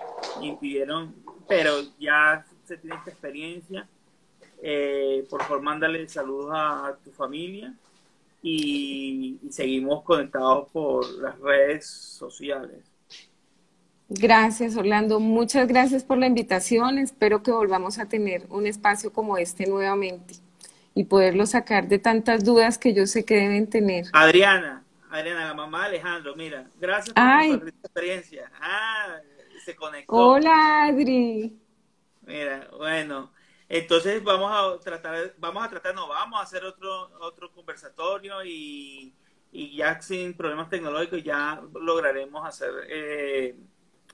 impidieron, 0.41 1.15
pero 1.47 1.75
ya 1.99 2.45
se 2.65 2.79
tiene 2.79 2.97
esta 2.97 3.11
experiencia. 3.11 3.87
Eh, 4.63 5.27
por 5.29 5.43
favor, 5.43 5.61
mándale 5.61 6.09
saludos 6.09 6.51
a, 6.55 6.97
tu 7.05 7.11
familia 7.11 7.75
y, 8.43 9.39
seguimos 9.51 10.03
conectados 10.05 10.71
por 10.71 11.07
las 11.21 11.39
redes 11.39 11.87
sociales. 11.87 12.79
Gracias, 14.09 14.77
Orlando. 14.77 15.21
Muchas 15.21 15.69
gracias 15.69 16.05
por 16.05 16.19
la 16.19 16.27
invitación. 16.27 16.99
Espero 16.99 17.43
que 17.43 17.51
volvamos 17.51 17.99
a 17.99 18.07
tener 18.09 18.47
un 18.49 18.67
espacio 18.67 19.13
como 19.13 19.37
este 19.37 19.67
nuevamente 19.67 20.42
y 20.95 21.05
poderlo 21.05 21.47
sacar 21.47 21.89
de 21.89 21.99
tantas 21.99 22.45
dudas 22.45 22.79
que 22.79 22.93
yo 22.95 23.07
sé 23.07 23.25
que 23.25 23.35
deben 23.35 23.69
tener. 23.69 24.07
Adriana, 24.13 24.85
Adriana, 25.11 25.47
la 25.47 25.55
mamá 25.55 25.81
de 25.81 25.87
Alejandro, 25.87 26.35
mira, 26.37 26.67
gracias 26.79 27.15
por 27.15 27.61
tu 27.61 27.69
experiencia. 27.69 28.51
Ah, 28.61 29.19
se 29.65 29.75
conectó. 29.77 30.15
Hola, 30.15 30.85
Adri. 30.85 31.59
Mira, 32.23 32.69
bueno, 32.77 33.33
entonces 33.69 34.23
vamos 34.23 34.51
a 34.53 34.83
tratar, 34.83 35.35
vamos 35.39 35.65
a 35.65 35.69
tratar, 35.71 35.95
no, 35.95 36.09
vamos 36.09 36.41
a 36.41 36.43
hacer 36.43 36.65
otro, 36.65 37.11
otro 37.21 37.51
conversatorio 37.53 38.45
y, 38.45 39.15
y 39.51 39.77
ya 39.77 40.01
sin 40.01 40.35
problemas 40.35 40.69
tecnológicos 40.69 41.23
ya 41.23 41.61
lograremos 41.75 42.47
hacer 42.47 42.71
eh, 42.89 43.57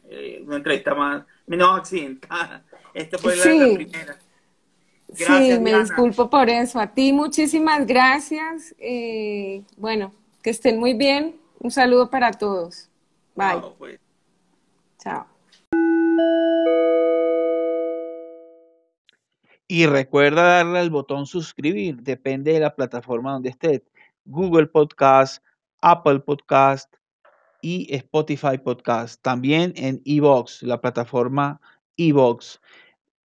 eh, 0.09 0.43
una 0.45 0.57
entrevista 0.57 0.95
más, 0.95 1.25
menos 1.47 1.79
accidentada. 1.81 2.65
Esta 2.95 3.19
fue 3.19 3.37
la 3.37 3.43
primera 3.75 4.19
sí, 5.15 5.59
me 5.61 5.79
disculpo 5.79 6.31
por 6.31 6.49
eso. 6.49 6.81
A 6.81 6.89
ti 6.89 7.13
muchísimas 7.13 7.87
gracias. 7.87 8.75
Eh, 8.79 9.63
bueno, 9.77 10.13
que 10.43 10.51
estén 10.51 10.79
muy 10.79 10.95
bien. 10.95 11.37
Un 11.61 11.71
saludo 11.71 12.11
para 12.11 12.33
todos. 12.33 12.89
Bye. 13.35 13.61
Pues. 13.79 14.01
Chao. 14.99 15.27
Y 19.71 19.85
recuerda 19.85 20.43
darle 20.43 20.79
al 20.79 20.89
botón 20.89 21.27
suscribir, 21.27 22.03
depende 22.03 22.55
de 22.55 22.61
la 22.61 22.75
plataforma 22.75 23.33
donde 23.33 23.51
estés. 23.51 23.83
Google 24.25 24.67
Podcast, 24.67 25.45
Apple 25.83 26.21
Podcast 26.21 26.95
y 27.61 27.95
Spotify 27.95 28.57
Podcast. 28.57 29.21
También 29.21 29.75
en 29.77 30.01
Evox, 30.07 30.63
la 30.63 30.81
plataforma 30.81 31.61
Evox 31.99 32.61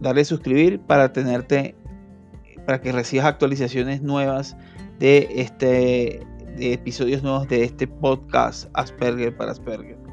Darle 0.00 0.24
suscribir 0.24 0.80
para 0.80 1.12
tenerte, 1.12 1.74
para 2.66 2.80
que 2.80 2.92
recibas 2.92 3.26
actualizaciones 3.26 4.02
nuevas 4.02 4.56
de 4.98 5.28
este 5.36 6.26
de 6.56 6.72
episodios 6.72 7.22
nuevos 7.22 7.48
de 7.48 7.64
este 7.64 7.86
podcast 7.86 8.70
Asperger 8.72 9.36
para 9.36 9.52
Asperger. 9.52 10.05